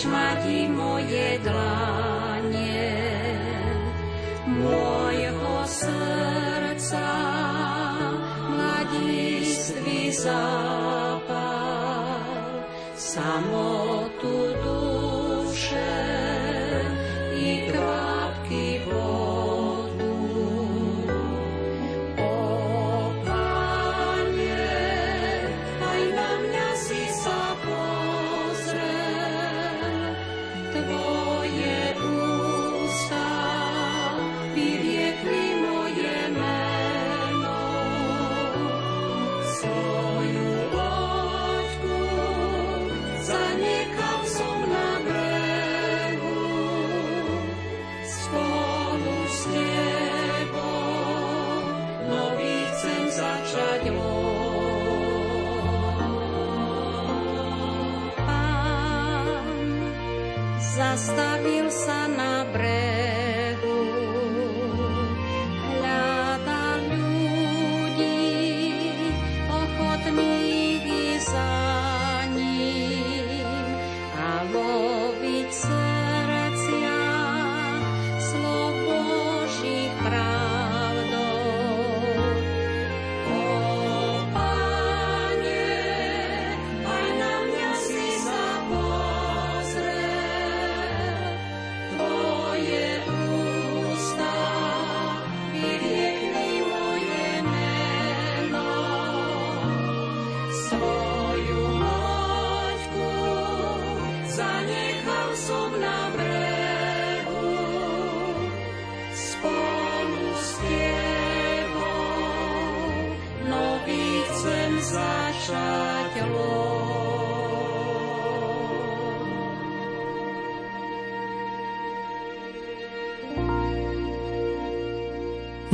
chceš 0.00 0.16
mať 0.16 0.48
i 0.48 0.64
moje 0.64 1.36
dlanie, 1.44 1.79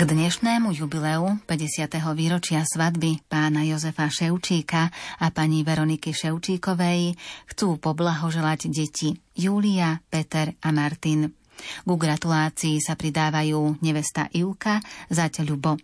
dnešnému 0.07 0.71
jubileu 0.71 1.35
50. 1.51 1.91
výročia 2.15 2.63
svadby 2.63 3.27
pána 3.27 3.67
Jozefa 3.67 4.07
Ševčíka 4.07 4.87
a 5.19 5.27
pani 5.35 5.67
Veroniky 5.67 6.15
Ševčíkovej 6.15 7.19
chcú 7.51 7.75
poblahoželať 7.83 8.71
deti 8.71 9.19
Júlia, 9.35 9.99
Peter 10.07 10.55
a 10.63 10.71
Martin. 10.71 11.35
Ku 11.83 11.99
gratulácii 11.99 12.79
sa 12.79 12.95
pridávajú 12.95 13.83
nevesta 13.83 14.31
Ivka, 14.31 14.79
zať 15.11 15.43
Ľubo. 15.43 15.75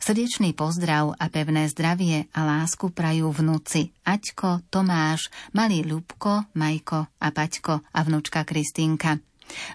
Srdečný 0.00 0.56
pozdrav 0.56 1.12
a 1.20 1.28
pevné 1.28 1.68
zdravie 1.68 2.24
a 2.32 2.48
lásku 2.48 2.88
prajú 2.88 3.28
vnúci 3.36 3.92
Aťko, 4.00 4.64
Tomáš, 4.72 5.28
malý 5.52 5.84
Ľubko, 5.84 6.56
Majko 6.56 7.20
a 7.20 7.28
Paťko 7.28 7.84
a 7.84 8.00
vnúčka 8.00 8.48
Kristínka. 8.48 9.27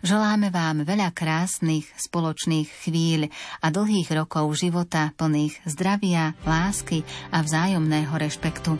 Želáme 0.03 0.53
vám 0.53 0.83
veľa 0.83 1.11
krásnych 1.15 1.87
spoločných 1.97 2.69
chvíľ 2.85 3.31
a 3.63 3.67
dlhých 3.71 4.09
rokov 4.13 4.53
života 4.57 5.15
plných 5.15 5.63
zdravia, 5.65 6.35
lásky 6.43 7.05
a 7.31 7.41
vzájomného 7.41 8.13
rešpektu. 8.13 8.75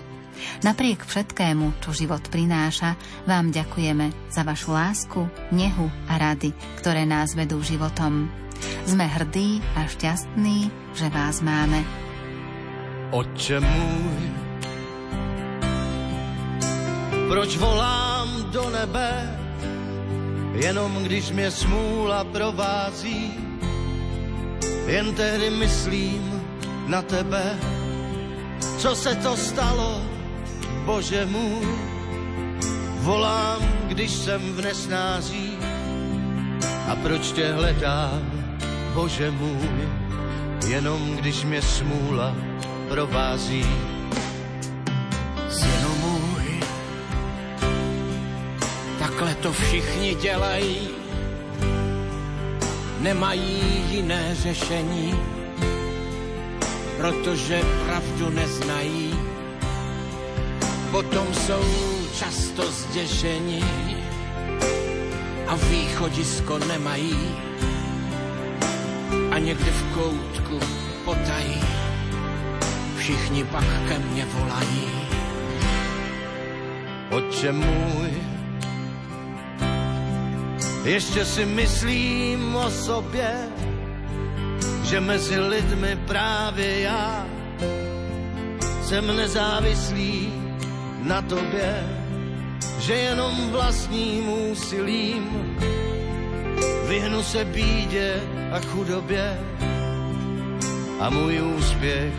Napriek 0.66 1.06
všetkému, 1.06 1.80
čo 1.80 1.94
život 1.94 2.26
prináša, 2.28 2.98
vám 3.30 3.54
ďakujeme 3.54 4.34
za 4.34 4.42
vašu 4.42 4.74
lásku, 4.74 5.22
nehu 5.54 5.88
a 6.10 6.18
rady, 6.18 6.52
ktoré 6.82 7.06
nás 7.06 7.38
vedú 7.38 7.62
životom. 7.62 8.28
Sme 8.88 9.06
hrdí 9.08 9.62
a 9.78 9.86
šťastní, 9.88 10.72
že 10.98 11.08
vás 11.12 11.44
máme. 11.44 11.84
Otče 13.14 13.60
můj, 13.60 14.24
proč 17.30 17.58
volám 17.58 18.50
do 18.52 18.70
nebe, 18.70 19.43
jenom 20.54 21.04
když 21.04 21.32
mě 21.32 21.52
smůla 21.52 22.24
provází, 22.24 23.34
jen 24.88 25.16
tehdy 25.16 25.50
myslím 25.50 26.42
na 26.88 27.02
tebe, 27.02 27.60
co 28.78 28.96
se 28.96 29.16
to 29.16 29.38
stalo, 29.38 30.02
Bože 30.86 31.26
můj. 31.26 31.68
Volám, 33.00 33.62
když 33.88 34.12
jsem 34.12 34.42
v 34.54 34.62
nesnází 34.62 35.58
a 36.90 36.96
proč 36.96 37.32
tě 37.32 37.54
hledám, 37.54 38.22
Bože 38.94 39.32
můj, 39.32 39.90
jenom 40.68 41.16
když 41.16 41.44
mě 41.44 41.62
smůla 41.62 42.36
provází. 42.90 43.93
Takhle 49.14 49.36
to 49.36 49.54
všichni 49.54 50.16
dělají, 50.16 50.90
nemají 53.00 53.84
jiné 53.90 54.36
řešení, 54.36 55.20
protože 56.98 57.62
pravdu 57.86 58.30
neznají. 58.30 59.20
Potom 60.92 61.28
jsou 61.34 61.64
často 62.20 62.72
zděšení 62.72 63.64
a 65.48 65.56
východisko 65.56 66.60
nemají 66.60 67.36
a 69.32 69.40
někde 69.40 69.72
v 69.72 69.94
koutku 69.94 70.60
potají. 71.06 71.62
Všichni 72.98 73.44
pak 73.44 73.66
ke 73.88 74.00
mně 74.00 74.26
volají. 74.26 74.90
Otče 77.10 77.52
můj, 77.52 78.33
ještě 80.86 81.26
si 81.26 81.46
myslím 81.46 82.56
o 82.56 82.70
sobě, 82.72 83.32
že 84.84 85.00
mezi 85.00 85.40
lidmi 85.40 85.98
právě 86.08 86.80
já 86.80 87.26
jsem 88.84 89.16
nezávislý 89.16 90.34
na 91.04 91.22
tobě, 91.22 91.84
že 92.80 92.94
jenom 92.94 93.52
vlastním 93.52 94.30
úsilím 94.52 95.58
vyhnu 96.88 97.24
se 97.24 97.46
bídě 97.46 98.22
a 98.52 98.60
chudobě 98.60 99.40
a 101.00 101.10
můj 101.10 101.42
úspěch 101.42 102.14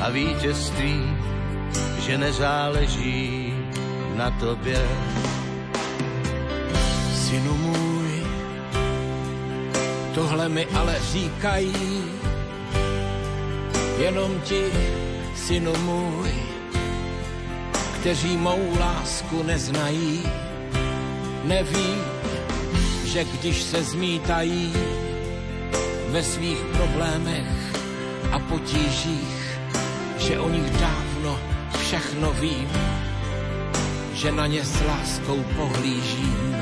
a 0.00 0.10
vítězství, 0.10 1.16
že 1.98 2.18
nezáleží 2.18 3.54
na 4.16 4.30
tobě. 4.30 4.88
Synu 7.14 7.56
můj, 7.56 7.85
tohle 10.16 10.48
mi 10.48 10.66
ale 10.66 10.96
říkají 11.12 12.04
jenom 13.98 14.40
ti, 14.40 14.62
synu 15.36 15.72
můj, 15.76 16.32
kteří 18.00 18.36
mou 18.36 18.78
lásku 18.80 19.42
neznají. 19.42 20.22
Neví, 21.44 21.94
že 23.04 23.24
když 23.24 23.62
se 23.62 23.82
zmítají 23.82 24.72
ve 26.08 26.22
svých 26.22 26.58
problémech 26.58 27.76
a 28.32 28.38
potížích, 28.38 29.58
že 30.18 30.40
o 30.40 30.48
nich 30.48 30.70
dávno 30.70 31.40
všechno 31.78 32.32
vím, 32.32 32.68
že 34.14 34.32
na 34.32 34.46
ně 34.46 34.64
s 34.64 34.80
láskou 34.80 35.44
pohlížím. 35.56 36.56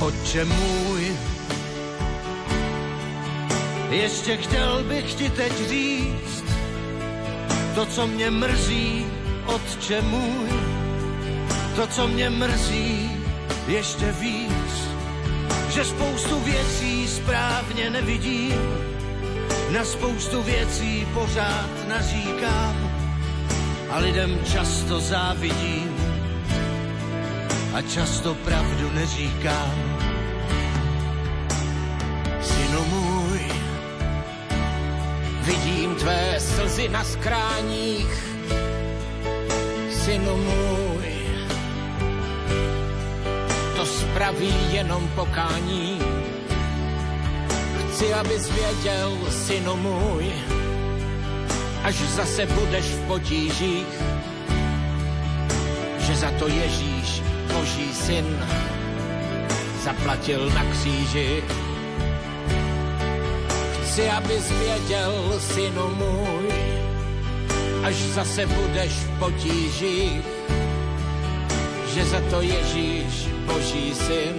Otče 0.00 0.44
můj, 0.44 1.16
ještě 3.96 4.36
chtěl 4.36 4.84
bych 4.84 5.14
ti 5.14 5.30
teď 5.30 5.68
říct 5.68 6.44
to, 7.74 7.86
co 7.86 8.06
mě 8.06 8.30
mrzí, 8.30 9.06
otče 9.46 10.02
můj, 10.02 10.48
to, 11.76 11.86
co 11.86 12.08
mě 12.08 12.30
mrzí, 12.30 13.10
ještě 13.68 14.12
víc, 14.12 14.88
že 15.70 15.84
spoustu 15.84 16.40
věcí 16.40 17.08
správně 17.08 17.90
nevidím, 17.90 18.60
na 19.70 19.84
spoustu 19.84 20.42
věcí 20.42 21.06
pořád 21.14 21.88
naříkám 21.88 22.92
a 23.90 23.98
lidem 23.98 24.38
často 24.44 25.00
závidím 25.00 25.96
a 27.74 27.82
často 27.82 28.34
pravdu 28.34 28.90
neříkám. 28.94 29.91
Slzy 36.72 36.88
na 36.88 37.04
skráních, 37.04 38.12
synu 39.90 40.36
můj, 40.36 41.06
to 43.76 43.86
spraví 43.86 44.54
jenom 44.72 45.08
pokání. 45.14 46.00
Chci, 47.78 48.14
abys 48.14 48.50
věděl, 48.50 49.18
synu 49.30 49.76
můj, 49.76 50.32
až 51.84 51.94
zase 51.94 52.46
budeš 52.46 52.84
v 52.84 53.06
potížích, 53.06 53.92
že 55.98 56.16
za 56.16 56.30
to 56.38 56.48
Ježíš, 56.48 57.22
Boží 57.52 57.94
syn, 57.94 58.38
zaplatil 59.84 60.50
na 60.50 60.64
kříži. 60.64 61.42
Chci, 63.92 64.10
abys 64.10 64.50
věděl, 64.50 65.40
synu 65.40 65.88
můj, 65.88 66.48
až 67.84 67.94
zase 67.94 68.46
budeš 68.46 68.92
v 68.92 69.18
potížích, 69.18 70.24
že 71.94 72.04
za 72.04 72.20
to 72.30 72.40
Ježíš, 72.40 73.28
Boží 73.46 73.94
syn, 73.94 74.34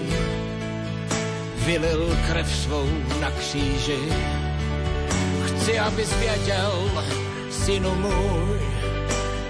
vylil 1.65 2.17
krev 2.27 2.55
svou 2.55 2.89
na 3.21 3.31
kříži. 3.31 3.99
Chci, 5.45 5.79
abys 5.79 6.13
věděl, 6.13 6.91
synu 7.51 7.95
můj, 7.95 8.59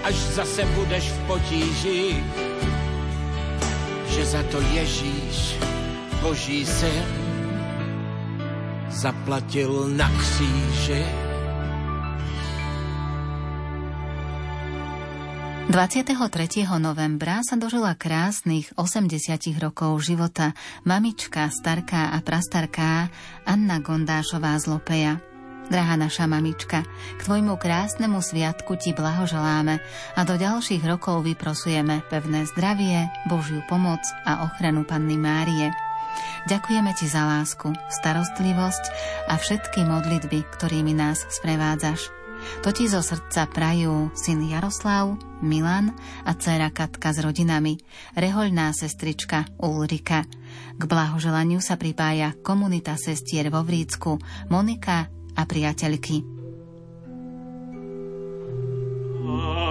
až 0.02 0.14
zase 0.14 0.64
budeš 0.64 1.04
v 1.04 1.26
potížích, 1.26 2.24
že 4.08 4.26
za 4.26 4.42
to 4.42 4.60
Ježíš, 4.60 5.56
Boží 6.20 6.66
syn, 6.66 7.23
zaplatil 8.94 9.90
na 9.98 10.06
kříži. 10.06 11.02
23. 15.74 16.70
novembra 16.78 17.42
sa 17.42 17.58
dožila 17.58 17.98
krásnych 17.98 18.70
80 18.78 19.10
rokov 19.58 20.06
života 20.06 20.54
mamička, 20.86 21.50
starká 21.50 22.14
a 22.14 22.22
prastarká 22.22 23.10
Anna 23.42 23.82
Gondášová 23.82 24.54
z 24.62 24.70
Lopeja. 24.70 25.18
Drahá 25.72 25.96
naša 25.96 26.28
mamička, 26.28 26.84
k 27.18 27.20
tvojmu 27.24 27.56
krásnemu 27.56 28.20
sviatku 28.20 28.76
ti 28.76 28.94
blahoželáme 28.94 29.80
a 30.14 30.20
do 30.22 30.36
ďalších 30.36 30.84
rokov 30.84 31.24
vyprosujeme 31.24 32.06
pevné 32.06 32.44
zdravie, 32.54 33.10
Božiu 33.26 33.64
pomoc 33.66 34.04
a 34.28 34.44
ochranu 34.44 34.84
Panny 34.86 35.18
Márie. 35.18 35.74
Ďakujeme 36.50 36.92
ti 36.96 37.06
za 37.08 37.24
lásku, 37.24 37.72
starostlivosť 38.02 38.84
a 39.28 39.40
všetky 39.40 39.84
modlitby, 39.86 40.44
ktorými 40.58 40.92
nás 40.92 41.24
sprevádzaš. 41.28 42.24
To 42.60 42.72
ti 42.72 42.84
zo 42.88 43.00
srdca 43.00 43.48
prajú 43.48 44.12
syn 44.12 44.44
Jaroslav, 44.44 45.16
Milan 45.40 45.96
a 46.28 46.36
dcera 46.36 46.68
Katka 46.68 47.12
s 47.12 47.24
rodinami, 47.24 47.80
rehoľná 48.16 48.72
sestrička 48.76 49.48
Ulrika. 49.60 50.28
K 50.76 50.82
blahoželaniu 50.84 51.64
sa 51.64 51.80
pripája 51.80 52.36
komunita 52.44 53.00
sestier 53.00 53.48
vo 53.48 53.64
Vrícku, 53.64 54.20
Monika 54.52 55.08
a 55.34 55.42
priateľky. 55.48 56.20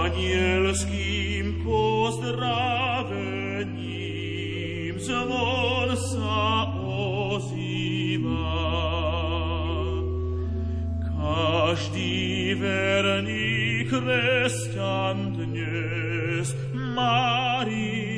Anielským 0.04 1.62
pozdravením 1.64 2.83
verný 12.54 13.84
kresťan 13.90 15.36
dnes 15.36 16.56
Máriu 16.72 18.13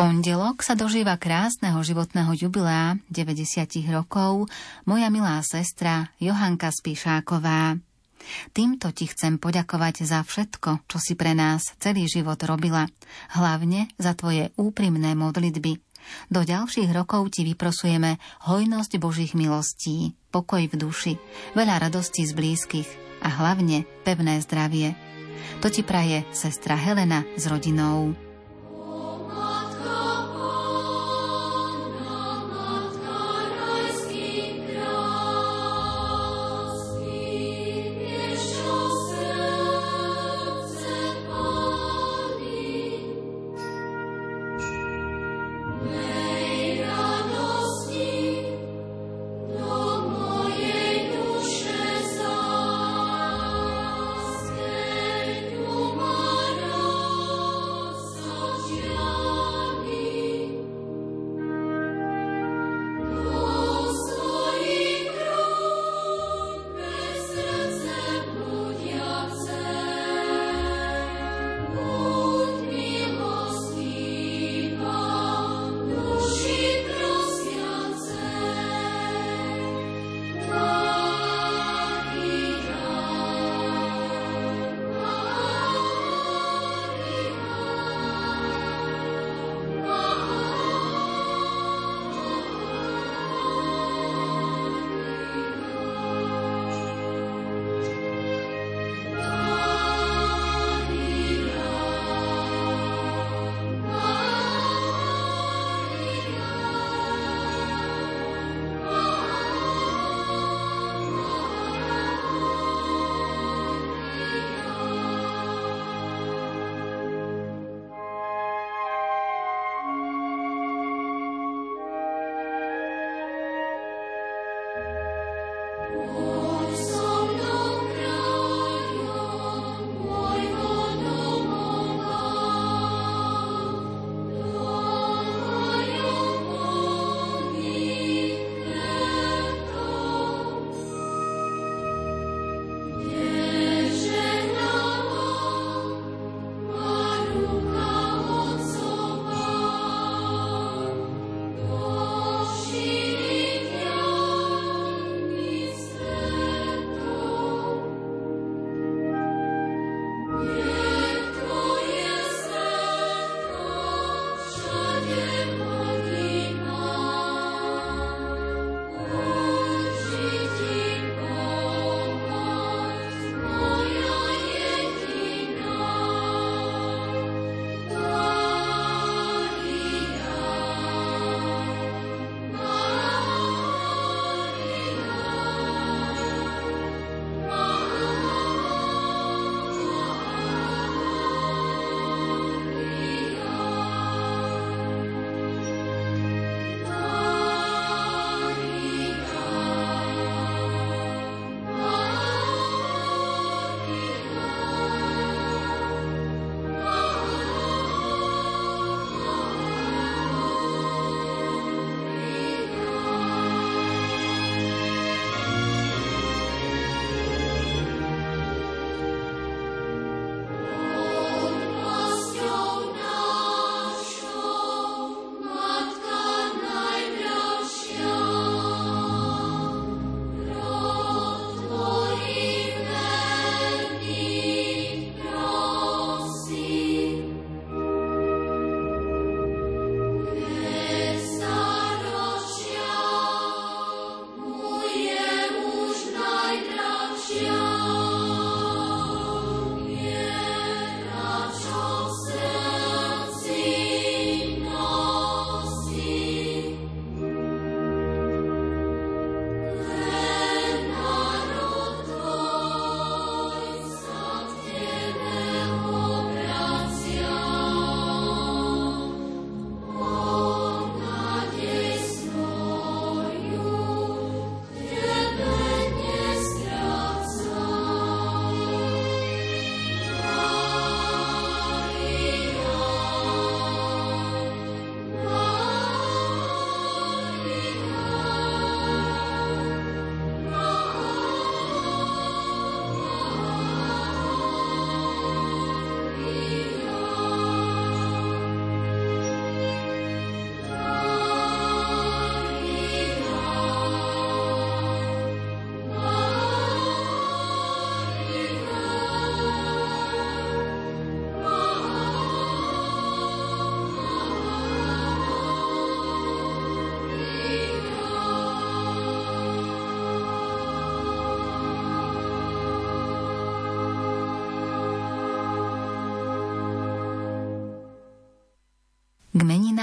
pondelok 0.00 0.64
sa 0.64 0.72
dožíva 0.72 1.20
krásneho 1.20 1.76
životného 1.84 2.32
jubilea 2.32 2.96
90 3.12 3.84
rokov 3.92 4.48
moja 4.88 5.12
milá 5.12 5.36
sestra 5.44 6.08
Johanka 6.16 6.72
Spíšáková. 6.72 7.76
Týmto 8.56 8.96
ti 8.96 9.12
chcem 9.12 9.36
poďakovať 9.36 10.08
za 10.08 10.24
všetko, 10.24 10.88
čo 10.88 10.96
si 10.96 11.20
pre 11.20 11.36
nás 11.36 11.76
celý 11.76 12.08
život 12.08 12.40
robila, 12.48 12.88
hlavne 13.36 13.92
za 14.00 14.16
tvoje 14.16 14.56
úprimné 14.56 15.12
modlitby. 15.12 15.76
Do 16.32 16.48
ďalších 16.48 16.88
rokov 16.96 17.36
ti 17.36 17.44
vyprosujeme 17.44 18.16
hojnosť 18.48 18.96
Božích 18.96 19.36
milostí, 19.36 20.16
pokoj 20.32 20.64
v 20.64 20.80
duši, 20.80 21.12
veľa 21.52 21.76
radosti 21.76 22.24
z 22.24 22.32
blízkych 22.32 22.88
a 23.20 23.28
hlavne 23.28 23.84
pevné 24.08 24.40
zdravie. 24.40 24.96
To 25.60 25.68
ti 25.68 25.84
praje 25.84 26.24
sestra 26.32 26.72
Helena 26.72 27.20
s 27.36 27.44
rodinou. 27.44 28.29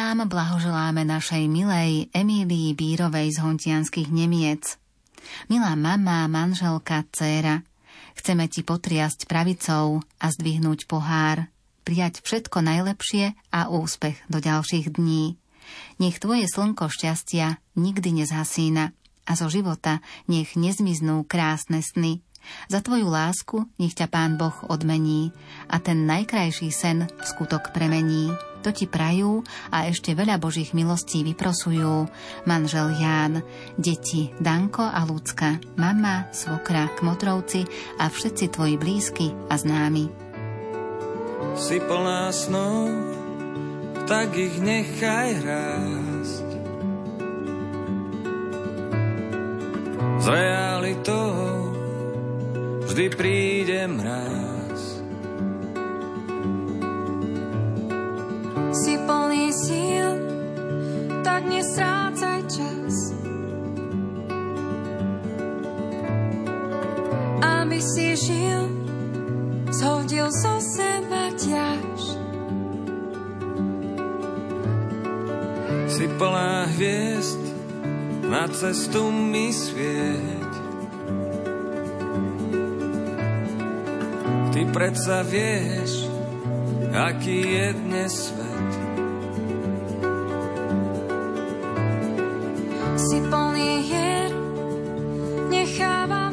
Meninám 0.08 0.32
blahoželáme 0.32 1.04
našej 1.04 1.52
milej 1.52 2.08
Emílii 2.16 2.72
Bírovej 2.72 3.36
z 3.36 3.44
Hontianských 3.44 4.08
Nemiec. 4.08 4.80
Milá 5.52 5.76
mama, 5.76 6.24
manželka, 6.32 7.04
dcéra, 7.12 7.60
chceme 8.16 8.48
ti 8.48 8.64
potriasť 8.64 9.28
pravicou 9.28 10.00
a 10.00 10.26
zdvihnúť 10.32 10.88
pohár, 10.88 11.52
prijať 11.84 12.24
všetko 12.24 12.64
najlepšie 12.64 13.36
a 13.52 13.68
úspech 13.68 14.16
do 14.32 14.40
ďalších 14.40 14.96
dní. 14.96 15.36
Nech 16.00 16.24
tvoje 16.24 16.48
slnko 16.48 16.88
šťastia 16.88 17.60
nikdy 17.76 18.24
nezhasína 18.24 18.96
a 19.28 19.32
zo 19.36 19.52
života 19.52 20.00
nech 20.32 20.56
nezmiznú 20.56 21.28
krásne 21.28 21.84
sny. 21.84 22.24
Za 22.72 22.80
tvoju 22.80 23.12
lásku 23.12 23.68
nech 23.76 23.92
ťa 23.92 24.08
Pán 24.08 24.40
Boh 24.40 24.56
odmení 24.72 25.36
a 25.68 25.84
ten 25.84 26.08
najkrajší 26.08 26.72
sen 26.72 27.12
v 27.12 27.24
skutok 27.28 27.76
premení 27.76 28.32
to 28.68 28.84
ti 28.84 28.86
prajú 28.92 29.48
a 29.72 29.88
ešte 29.88 30.12
veľa 30.12 30.36
Božích 30.44 30.76
milostí 30.76 31.24
vyprosujú. 31.24 32.12
Manžel 32.44 33.00
Ján, 33.00 33.40
deti 33.80 34.36
Danko 34.44 34.84
a 34.84 35.08
Lucka, 35.08 35.56
mama, 35.80 36.28
svokra, 36.36 36.92
kmotrovci 37.00 37.64
a 37.96 38.12
všetci 38.12 38.52
tvoji 38.52 38.76
blízky 38.76 39.32
a 39.48 39.56
známi. 39.56 40.12
Si 41.56 41.80
plná 41.80 42.28
snov, 42.36 42.92
tak 44.04 44.36
ich 44.36 44.60
nechaj 44.60 45.30
rásť. 45.48 46.48
S 50.20 50.26
realitou 50.28 51.32
vždy 52.92 53.06
príde 53.16 53.80
mráz. 53.88 54.47
Tak 61.38 61.54
nestrácaj 61.54 62.40
čas. 62.50 62.96
Aby 67.46 67.78
si 67.78 68.18
žil, 68.18 68.74
zhodil 69.70 70.34
zo 70.34 70.58
seba 70.58 71.30
ťaž. 71.38 72.02
Si 75.86 76.10
plná 76.18 76.74
hviezd, 76.74 77.44
na 78.26 78.50
cestu 78.50 79.14
mi 79.14 79.54
svieť. 79.54 80.54
Ty 84.58 84.62
predsa 84.74 85.22
vieš, 85.22 86.10
aký 86.98 87.62
je 87.62 87.68
dnes 87.78 88.10
svet. 88.10 88.47
plný 93.58 93.82
hier 93.82 94.30
necháva 95.50 96.27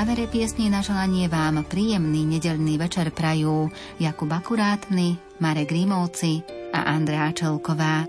závere 0.00 0.24
piesní 0.32 0.72
na 0.72 0.80
želanie 0.80 1.28
vám 1.28 1.60
príjemný 1.68 2.24
nedelný 2.24 2.80
večer 2.80 3.12
prajú 3.12 3.68
Jakub 4.00 4.32
Akurátny, 4.32 5.20
Marek 5.44 5.76
Rímovci 5.76 6.40
a 6.72 6.88
Andrea 6.88 7.28
Čelková. 7.36 8.08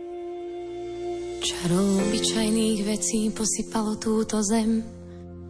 Čarou 1.43 1.99
obyčajných 1.99 2.79
vecí 2.87 3.27
posypalo 3.35 3.99
túto 3.99 4.39
zem. 4.39 4.87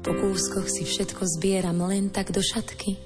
Po 0.02 0.18
kúskoch 0.18 0.66
si 0.66 0.82
všetko 0.82 1.30
zbieram 1.38 1.78
len 1.86 2.10
tak 2.10 2.34
do 2.34 2.42
šatky. 2.42 2.98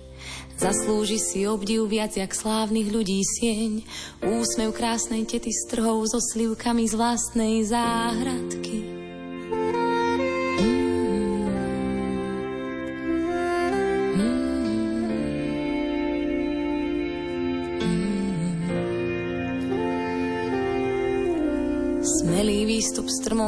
Zaslúži 0.56 1.20
si 1.20 1.44
obdiv 1.44 1.92
viac 1.92 2.16
jak 2.16 2.32
slávnych 2.32 2.88
ľudí 2.88 3.20
sieň. 3.20 3.84
Úsmev 4.24 4.72
krásnej 4.72 5.28
tety 5.28 5.52
s 5.52 5.68
so 6.08 6.20
slivkami 6.24 6.88
z 6.88 6.96
vlastnej 6.96 7.68
záhradky. 7.68 8.65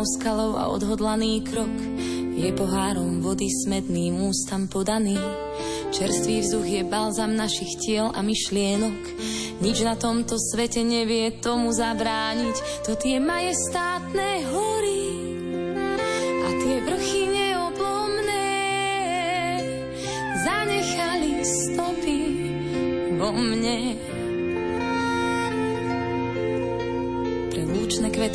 Skalou 0.07 0.55
a 0.55 0.71
odhodlaný 0.71 1.43
krok 1.43 1.75
je 2.37 2.47
pohárom 2.55 3.19
vody 3.19 3.51
smedným 3.51 4.23
ústam 4.23 4.71
podaný. 4.71 5.19
Čerstvý 5.91 6.47
vzduch 6.47 6.67
je 6.67 6.83
balzam 6.87 7.35
našich 7.35 7.75
tiel 7.83 8.07
a 8.13 8.23
myšlienok. 8.23 9.01
Nič 9.59 9.81
na 9.83 9.97
tomto 9.99 10.39
svete 10.39 10.85
nevie 10.85 11.33
tomu 11.43 11.73
zabrániť. 11.75 12.87
To 12.87 12.95
tie 12.95 13.19
majestátne 13.19 14.46